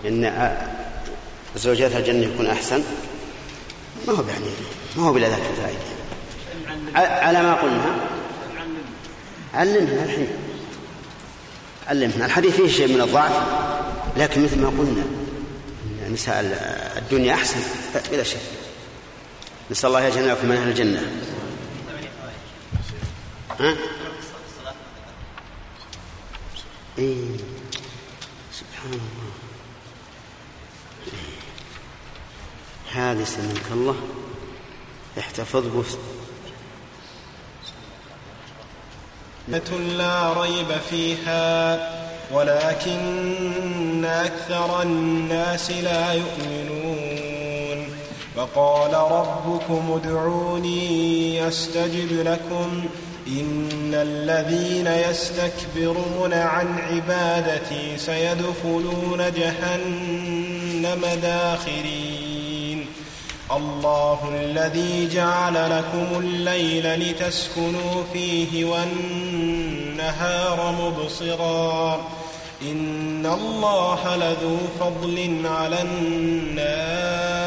[0.07, 0.57] إن
[1.57, 2.83] زوجات الجنة يكون أحسن.
[4.09, 4.45] ما هو يعني
[4.97, 5.79] ما هو بلا ذاك الفائدة
[6.95, 7.97] ع- على ما قلنا.
[9.55, 10.29] علمنا الحين.
[11.89, 13.33] علمنا الحديث فيه شيء من الضعف
[14.17, 15.05] لكن مثل ما قلنا
[16.13, 16.41] نساء
[16.97, 17.61] الدنيا أحسن
[18.13, 18.37] بلا شك.
[19.71, 21.03] نسأل الله يجعلنا لكم من أهل الجنة.
[23.61, 23.75] ها؟
[26.99, 27.25] إيه.
[32.93, 33.97] هذه سلمك الله
[35.19, 35.97] احتفظ بس
[39.99, 41.77] لا ريب فيها
[42.33, 47.97] ولكن أكثر الناس لا يؤمنون.
[48.37, 52.85] وقال ربكم ادعوني أستجب لكم
[53.29, 62.87] إن الذين يستكبرون عن عبادتي سيدخلون جهنم داخرين.
[63.53, 72.09] الله الذي جعل لكم الليل لتسكنوا فيه والنهار مبصرا.
[72.63, 77.46] إن الله لذو فضل على الناس.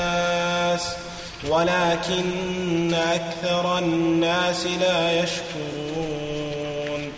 [1.48, 7.12] ولكن أكثر الناس لا يشكرون.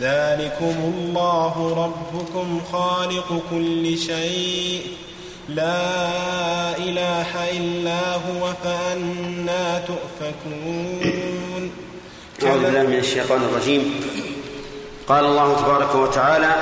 [0.00, 4.86] ذلكم الله ربكم خالق كل شيء.
[5.48, 11.70] لا إله إلا هو فأنا تؤفكون.
[12.42, 14.00] أعوذ بالله من الشيطان الرجيم.
[15.08, 16.54] قال الله تبارك وتعالى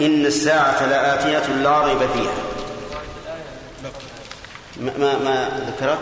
[0.00, 2.34] إن الساعة لآتية لا ريب فيها.
[4.98, 5.98] ما, ما ذكرت؟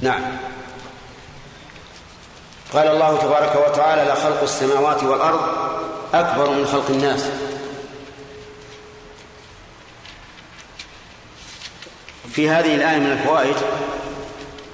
[0.00, 0.22] نعم.
[2.72, 5.40] قال الله تبارك وتعالى لخلق السماوات والأرض
[6.14, 7.24] أكبر من خلق الناس.
[12.32, 13.56] في هذه الآية من الفوائد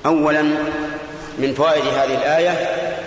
[0.06, 0.42] أولا
[1.38, 2.50] من فوائد هذه الآية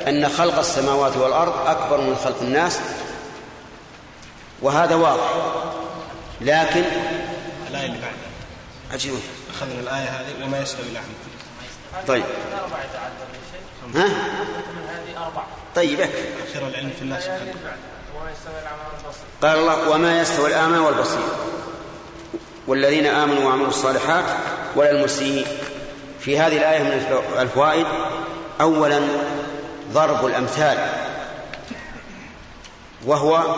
[0.10, 2.80] أن خلق السماوات والأرض أكبر من خلق الناس
[4.62, 5.34] وهذا واضح
[6.42, 6.84] لكن
[7.70, 8.28] الآية اللي بعدها.
[8.92, 9.14] عجيب.
[9.58, 11.08] أخذنا الآية هذه وما يستوي الأعمى
[12.08, 12.24] طيب.
[13.96, 14.10] ها؟
[15.76, 16.00] طيب.
[16.00, 17.24] أخير العلم في الناس.
[17.24, 17.54] سبحانه
[19.42, 21.22] قال الله وما يستوي الأعمى والبصير.
[22.68, 24.24] والذين آمنوا وعملوا الصالحات
[24.76, 25.48] ولا المسيء.
[26.20, 27.86] في هذه الآية من الف- الفوائد
[28.62, 29.02] أولا
[29.94, 30.90] ضرب الأمثال.
[33.06, 33.56] وهو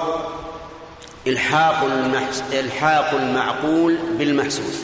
[1.28, 2.44] إلحاق المحس...
[2.54, 4.76] إلحاق المعقول بالمحسوس.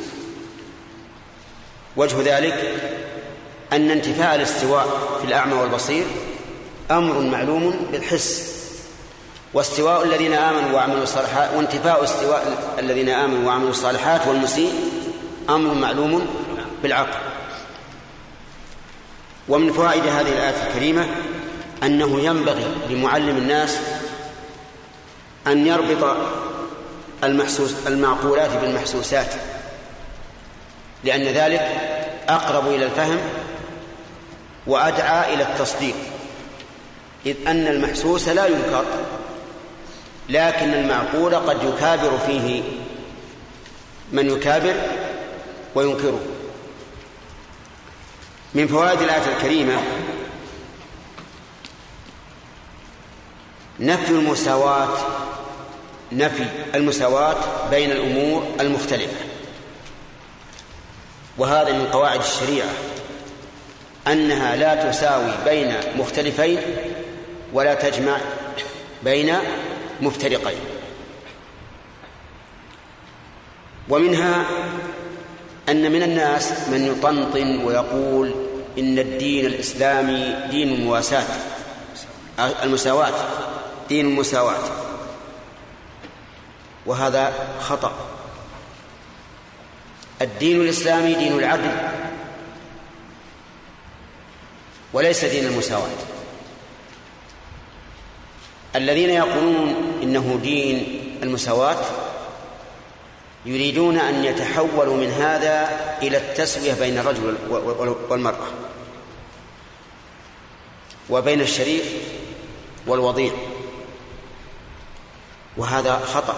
[1.97, 2.73] وجه ذلك
[3.73, 6.05] أن انتفاء الاستواء في الأعمى والبصير
[6.91, 8.55] أمر معلوم بالحس
[9.53, 14.73] واستواء الذين آمنوا وعملوا الصالحات وانتفاء استواء الذين آمنوا وعملوا الصالحات والمسيء
[15.49, 16.27] أمر معلوم
[16.83, 17.19] بالعقل.
[19.49, 21.05] ومن فوائد هذه الآية الكريمة
[21.83, 23.77] أنه ينبغي لمعلم الناس
[25.47, 26.17] أن يربط
[27.23, 29.33] المحسوس المعقولات بالمحسوسات.
[31.05, 31.61] لأن ذلك
[32.29, 33.19] أقرب إلى الفهم
[34.67, 35.95] وأدعى إلى التصديق
[37.25, 38.85] إذ أن المحسوس لا ينكر
[40.29, 42.63] لكن المعقول قد يكابر فيه
[44.11, 44.75] من يكابر
[45.75, 46.19] وينكره.
[48.53, 49.77] من فوائد الآية الكريمة
[53.79, 54.97] نفي المساواة
[56.11, 56.45] نفي
[56.75, 59.24] المساواة بين الأمور المختلفة.
[61.37, 62.69] وهذا من قواعد الشريعة
[64.07, 66.59] أنها لا تساوي بين مختلفين
[67.53, 68.17] ولا تجمع
[69.03, 69.35] بين
[70.01, 70.59] مفترقين.
[73.89, 74.45] ومنها
[75.69, 78.35] أن من الناس من يطنطن ويقول
[78.77, 81.25] إن الدين الإسلامي دين المواساة
[82.39, 83.13] المساواة
[83.89, 84.63] دين المساواة.
[86.85, 88.04] وهذا خطأ.
[90.21, 91.71] الدين الإسلامي دين العدل
[94.93, 95.89] وليس دين المساواة.
[98.75, 101.85] الذين يقولون إنه دين المساواة
[103.45, 105.69] يريدون أن يتحولوا من هذا
[106.01, 107.37] إلى التسوية بين الرجل
[108.09, 108.47] والمرأة
[111.09, 111.93] وبين الشريف
[112.87, 113.33] والوضيع.
[115.57, 116.35] وهذا خطأ.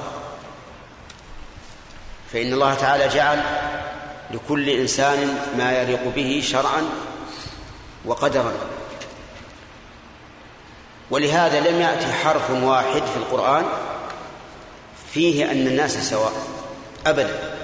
[2.33, 3.66] فإن الله تعالى جعل
[4.31, 6.83] لكل إنسان ما يليق به شرعا
[8.05, 8.53] وقدرا.
[11.11, 13.65] ولهذا لم يأتي حرف واحد في القرآن
[15.13, 16.33] فيه أن الناس سواء
[17.05, 17.57] أبدا.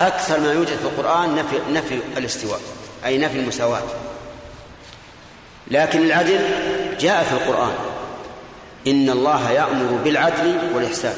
[0.00, 2.60] أكثر ما يوجد في القرآن نفي, نفي الاستواء
[3.04, 3.82] أي نفي المساواة.
[5.70, 6.40] لكن العدل
[7.00, 7.74] جاء في القرآن.
[8.86, 11.16] إن الله يأمر بالعدل والإحسان.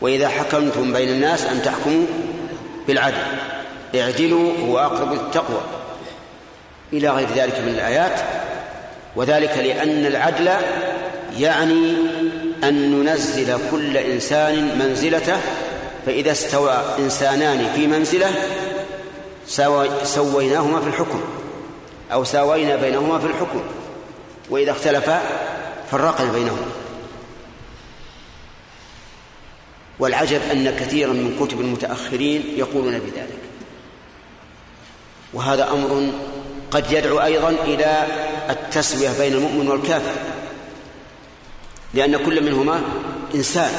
[0.00, 2.06] وإذا حكمتم بين الناس أن تحكموا
[2.88, 3.22] بالعدل.
[3.94, 5.60] اعدلوا هو أقرب للتقوى.
[6.92, 8.20] إلى غير ذلك من الآيات.
[9.16, 10.50] وذلك لأن العدل
[11.38, 11.96] يعني
[12.64, 15.36] أن ننزل كل إنسان منزلته
[16.06, 18.30] فإذا استوى إنسانان في منزلة
[20.04, 21.20] سويناهما في الحكم
[22.12, 23.62] أو ساوينا بينهما في الحكم.
[24.50, 25.20] وإذا اختلفا
[25.90, 26.77] فرقنا بينهما.
[29.98, 33.38] والعجب أن كثيرا من كتب المتأخرين يقولون بذلك.
[35.32, 36.12] وهذا أمر
[36.70, 38.06] قد يدعو أيضا إلى
[38.50, 40.14] التسوية بين المؤمن والكافر
[41.94, 42.82] لأن كل منهما
[43.34, 43.72] إنسان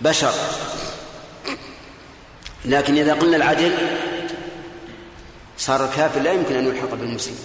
[0.00, 0.32] بشر.
[2.64, 3.72] لكن إذا قلنا العدل
[5.58, 7.36] صار الكافر لا يمكن أن يلحق بالمسلم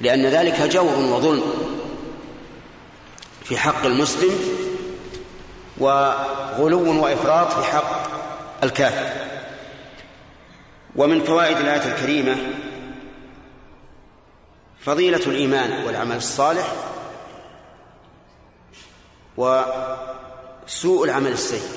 [0.00, 1.42] لأن ذلك جور وظلم.
[3.44, 4.38] في حق المسلم
[5.78, 8.10] وغلو وإفراط في حق
[8.64, 9.22] الكافر.
[10.96, 12.36] ومن فوائد الآية الكريمة
[14.80, 16.72] فضيلة الإيمان والعمل الصالح
[19.36, 21.68] وسوء العمل السيء.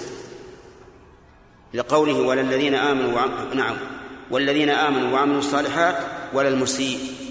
[1.74, 3.54] لقوله ولا الذين آمنوا وعم...
[3.54, 3.78] نعم.
[4.32, 5.98] والذين آمنوا وعملوا الصالحات
[6.34, 7.25] ولا المسيء.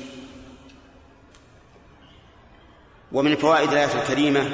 [3.14, 4.50] ومن فوائد الآية الكريمة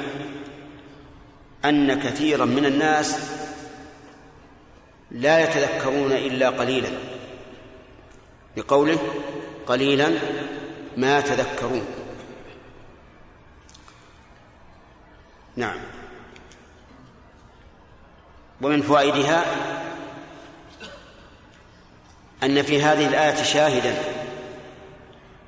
[1.65, 3.19] أن كثيرا من الناس
[5.11, 6.89] لا يتذكرون إلا قليلا.
[8.57, 8.99] بقوله
[9.67, 10.11] قليلا
[10.97, 11.85] ما تذكرون.
[15.55, 15.79] نعم.
[18.61, 19.45] ومن فوائدها
[22.43, 24.10] أن في هذه الآية شاهدا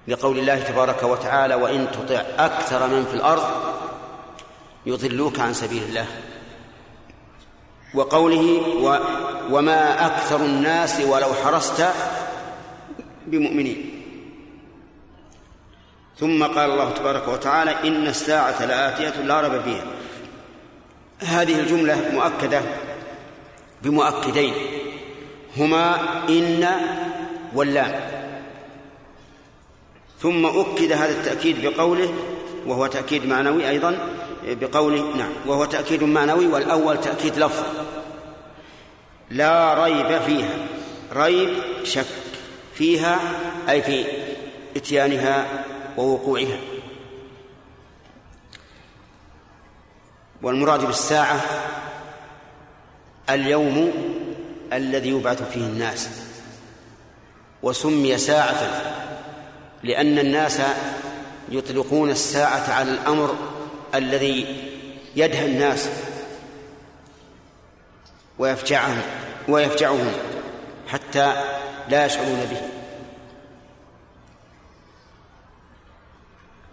[0.08, 3.44] لقول الله تبارك وتعالى وإن تطع أكثر من في الأرض
[4.86, 6.06] يضلوك عن سبيل الله.
[7.94, 9.00] وقوله و
[9.52, 11.88] وما أكثر الناس ولو حرصت
[13.28, 14.04] بمؤمنين.
[16.20, 19.84] ثم قال الله تبارك وتعالى إن الساعة لآتية لا ريب فيها.
[21.20, 22.62] هذه الجملة مؤكدة
[23.82, 24.54] بمؤكدين
[25.58, 25.96] هما
[26.30, 26.68] إن
[27.56, 28.23] واللام.
[30.24, 32.14] ثم أكد هذا التأكيد بقوله
[32.68, 33.98] وهو تأكيد معنوي أيضا
[34.44, 37.64] بقوله نعم وهو تأكيد معنوي والأول تأكيد لفظ.
[39.30, 40.58] لا ريب فيها.
[41.14, 41.50] ريب
[41.84, 42.06] شك
[42.74, 43.20] فيها
[43.70, 44.06] أي في
[44.76, 45.66] إتيانها
[45.98, 46.58] ووقوعها.
[50.42, 51.42] والمراد بالساعة
[53.30, 53.92] اليوم
[54.74, 56.10] الذي يبعث فيه الناس.
[57.64, 58.82] وسمي ساعة
[59.84, 60.62] لأن الناس
[61.50, 63.36] يطلقون الساعة على الأمر
[63.96, 64.70] الذي
[65.16, 65.90] يدهى الناس
[68.40, 69.02] ويفجعهم
[69.48, 70.12] ويفجعهم
[70.88, 71.34] حتى
[71.90, 72.62] لا يشعرون به.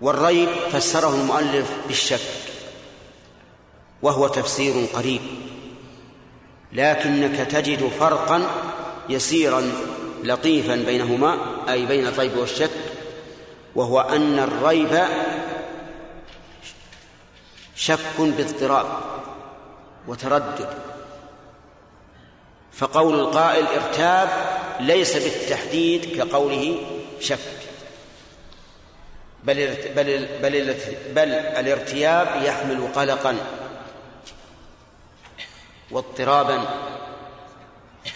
[0.00, 2.20] والريب فسره المؤلف بالشك
[4.02, 5.20] وهو تفسير قريب.
[6.72, 8.42] لكنك تجد فرقا
[9.08, 9.72] يسيرا
[10.22, 11.38] لطيفا بينهما
[11.68, 12.89] أي بين الريب والشك
[13.74, 15.04] وهو أن الريب
[17.76, 18.86] شك باضطراب
[20.08, 20.78] وتردد.
[22.72, 24.28] فقول القائل ارتاب
[24.80, 26.76] ليس بالتحديد كقوله
[27.20, 27.38] شك.
[29.44, 30.74] بل بل بل,
[31.14, 33.36] بل الارتياب يحمل قلقا
[35.90, 36.64] واضطرابا.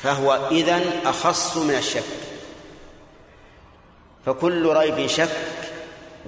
[0.03, 2.34] فهو إذن أخص من الشك.
[4.27, 5.37] فكل ريب شك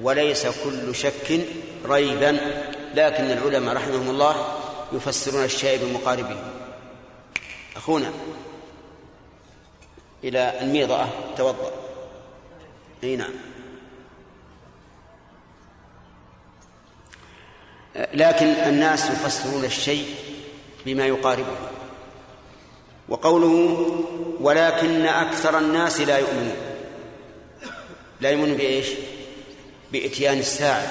[0.02, 1.40] وليس كل شك
[1.86, 2.38] ريبا.
[2.94, 4.58] لكن العلماء رحمهم الله
[4.92, 6.36] يفسرون الشيء بمقاربه
[7.76, 8.10] أخونا
[10.24, 11.06] إلى الميضة.
[11.36, 11.72] توضأ.
[13.04, 13.32] أي نعم.
[18.14, 20.14] لكن الناس يفسرون الشيء
[20.86, 21.56] بما يقاربه.
[23.08, 23.86] وقوله
[24.40, 26.75] ولكن أكثر الناس لا يؤمنون
[28.20, 28.86] لا يؤمنون بإيش؟
[29.92, 30.90] بإتيان الساعة.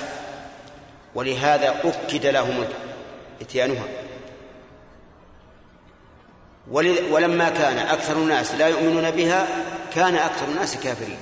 [1.15, 2.65] ولهذا أكد لهم
[3.41, 3.85] إتيانها.
[7.11, 9.47] ولما كان أكثر الناس لا يؤمنون بها
[9.95, 11.17] كان أكثر الناس كافرين.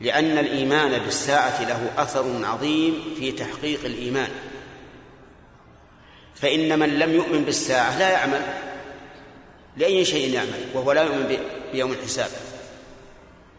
[0.00, 4.30] لأن الإيمان بالساعة له أثر عظيم في تحقيق الإيمان.
[6.34, 8.40] فإن من لم يؤمن بالساعة لا يعمل.
[9.76, 11.38] لأي شيء يعمل وهو لا يؤمن
[11.72, 12.30] بيوم الحساب.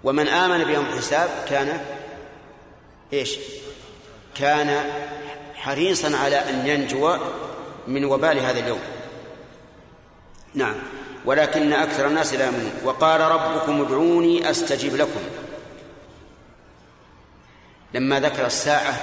[0.05, 1.81] ومن آمن بيوم الحساب كان
[3.13, 3.39] إيش؟
[4.35, 4.89] كان
[5.55, 7.17] حريصا على أن ينجو
[7.87, 8.79] من وبال هذا اليوم.
[10.53, 10.75] نعم.
[11.25, 12.71] ولكن أكثر الناس لا يؤمنون.
[12.83, 15.21] وقال ربكم ادعوني أستجب لكم.
[17.93, 18.93] لما ذكر الساعة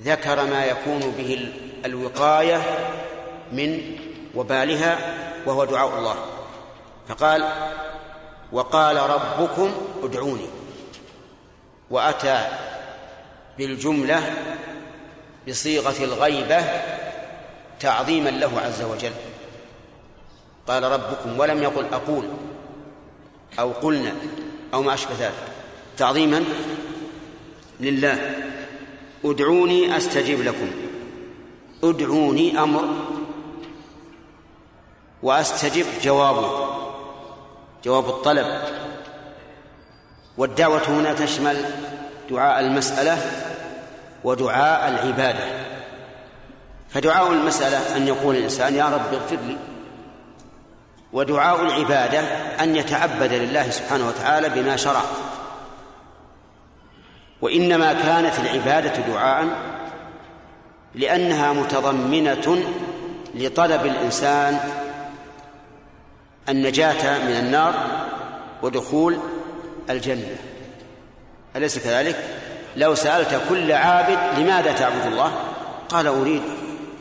[0.00, 1.52] ذكر ما يكون به
[1.84, 2.62] الوقاية
[3.52, 3.96] من
[4.34, 4.98] وبالها
[5.46, 6.16] وهو دعاء الله.
[7.08, 7.52] فقال
[8.56, 9.72] وقال ربكم
[10.02, 10.48] ادعوني.
[11.90, 12.46] وأتى
[13.58, 14.34] بالجملة
[15.48, 16.64] بصيغة الغيبة
[17.80, 19.12] تعظيما له عز وجل.
[20.66, 22.28] قال ربكم ولم يقل أقول
[23.58, 24.12] أو قلنا
[24.74, 25.48] أو ما أشبه ذلك.
[25.96, 26.44] تعظيما
[27.80, 28.34] لله.
[29.24, 30.70] ادعوني أستجب لكم.
[31.84, 32.88] ادعوني أمر
[35.22, 36.75] وأستجب جوابه
[37.86, 38.46] جواب الطلب.
[40.38, 41.64] والدعوة هنا تشمل
[42.30, 43.18] دعاء المسألة
[44.24, 45.44] ودعاء العبادة.
[46.88, 49.56] فدعاء المسألة أن يقول الإنسان يا رب اغفر لي.
[51.12, 52.20] ودعاء العبادة
[52.62, 55.02] أن يتعبد لله سبحانه وتعالى بما شرع.
[57.42, 59.46] وإنما كانت العبادة دعاء
[60.94, 62.62] لأنها متضمنة
[63.34, 64.60] لطلب الإنسان
[66.48, 67.74] النجاة من النار
[68.62, 69.18] ودخول
[69.90, 70.36] الجنة
[71.56, 72.16] أليس كذلك؟
[72.76, 75.32] لو سألت كل عابد لماذا تعبد الله؟
[75.88, 76.42] قال أريد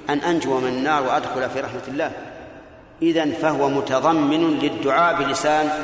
[0.09, 2.11] أن أنجو من النار وأدخل في رحمة الله
[3.01, 5.84] إذن فهو متضمن للدعاء بلسان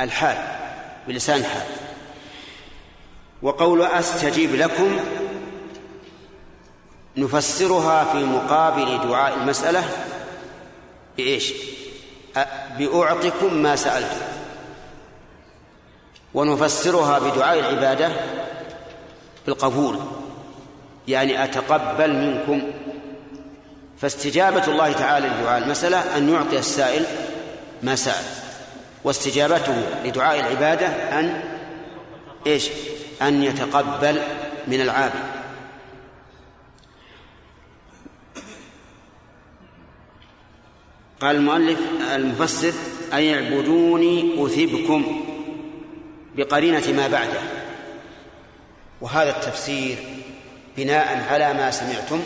[0.00, 0.36] الحال
[1.08, 1.66] بلسان الحال
[3.42, 4.96] وقول أستجيب لكم
[7.16, 9.84] نفسرها في مقابل دعاء المسألة
[11.16, 11.52] بإيش؟
[12.78, 14.26] بأعطكم ما سألتم
[16.34, 18.12] ونفسرها بدعاء العبادة
[19.46, 19.98] بالقبول.
[21.08, 22.62] يعني أتقبل منكم.
[23.98, 27.06] فاستجابة الله تعالى لدعاء المسألة أن يعطي السائل
[27.82, 28.24] ما سأل.
[29.04, 31.42] واستجابته لدعاء العبادة أن
[32.46, 32.68] إيش؟
[33.22, 34.22] أن يتقبل
[34.66, 35.32] من العابد.
[41.20, 41.78] قال المؤلف
[42.16, 42.72] المفسر
[43.12, 45.24] أن يعبدوني أثبكم
[46.36, 47.40] بقرينة ما بعده.
[49.00, 49.96] وهذا التفسير
[50.76, 52.20] بناء على ما سمعتم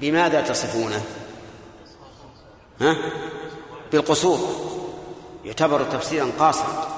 [0.00, 1.02] بماذا تصفونه؟
[2.80, 2.96] ها؟
[3.92, 4.38] بالقصور.
[5.44, 6.94] يعتبر تفسيرا قاصرا.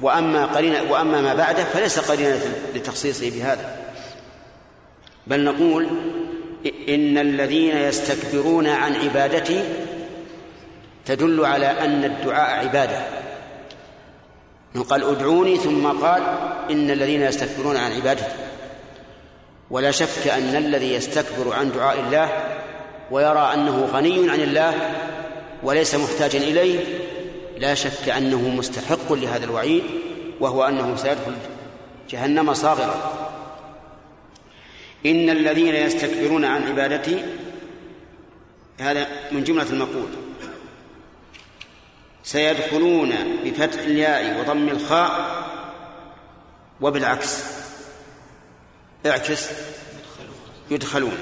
[0.00, 2.40] وأما قرينة وأما ما بعده فليس قرينة
[2.74, 3.92] لتخصيصه بهذا.
[5.26, 5.88] بل نقول
[6.88, 9.85] إن الذين يستكبرون عن عبادتي
[11.06, 13.06] تدل على أن الدعاء عبادة.
[14.88, 16.22] قال ادعوني ثم قال
[16.70, 18.46] إن الذين يستكبرون عن عبادتي.
[19.70, 22.28] ولا شك أن الذي يستكبر عن دعاء الله
[23.10, 24.94] ويرى أنه غني عن الله
[25.62, 26.84] وليس محتاجا إليه
[27.58, 29.82] لا شك أنه مستحق لهذا الوعيد
[30.40, 31.32] وهو أنه سيدخل
[32.10, 33.28] جهنم صاغرة
[35.06, 37.22] إن الذين يستكبرون عن عبادتي
[38.80, 40.08] هذا من جملة المقول.
[42.26, 45.44] سيدخلون بفتح الياء وضم الخاء
[46.80, 47.44] وبالعكس.
[49.06, 49.48] اعكس.
[50.70, 51.18] يدخلون.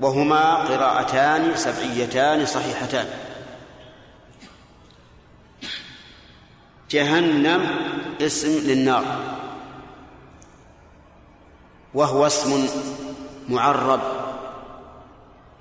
[0.00, 3.06] وهما قراءتان سبعيتان صحيحتان.
[6.90, 7.66] جهنم
[8.20, 9.04] اسم للنار.
[11.94, 12.68] وهو اسم
[13.48, 14.00] معرب.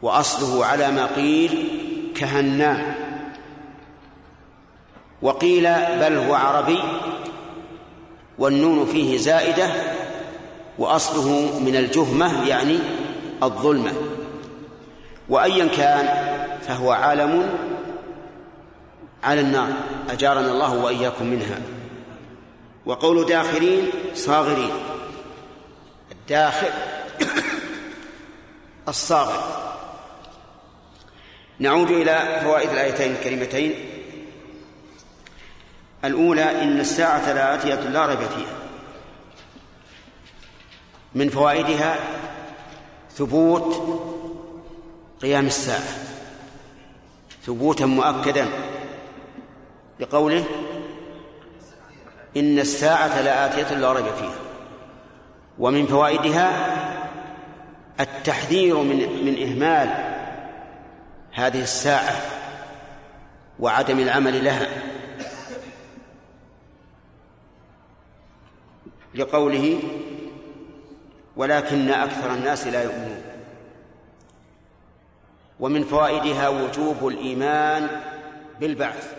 [0.02, 1.70] وأصله على ما قيل
[2.16, 2.95] كهنام
[5.22, 6.80] وقيل بل هو عربي
[8.38, 9.70] والنون فيه زائدة
[10.78, 12.80] وأصله من الجهمة يعني
[13.44, 13.94] الظلمة.
[15.30, 16.08] وايا كان
[16.62, 17.50] فهو عالم
[19.24, 19.68] على النار
[20.10, 21.62] أجارنا الله وإياكم منها.
[22.86, 24.72] وقول داخلين صاغرين
[26.12, 26.70] الداخل
[28.88, 29.44] الصاغر.
[31.60, 33.95] نعود إلى فوائد الآيتين الكريمتين.
[36.08, 38.56] الأولى إن الساعة لآتية لا ريب فيها.
[41.16, 41.96] من فوائدها
[43.12, 44.00] ثبوت
[45.22, 45.94] قيام الساعة.
[47.46, 48.48] ثبوتا مؤكدا
[50.00, 50.46] بقوله
[52.38, 54.40] إن الساعة لآتية لا ريب فيها.
[55.60, 56.76] ومن فوائدها
[58.00, 60.16] التحذير من من إهمال
[61.32, 62.16] هذه الساعة
[63.60, 64.68] وعدم العمل لها.
[69.16, 69.80] لقوله
[71.36, 73.22] ولكن أكثر الناس لا يؤمنون.
[75.60, 78.02] ومن فوائدها وجوب الإيمان
[78.60, 79.15] بالبعث.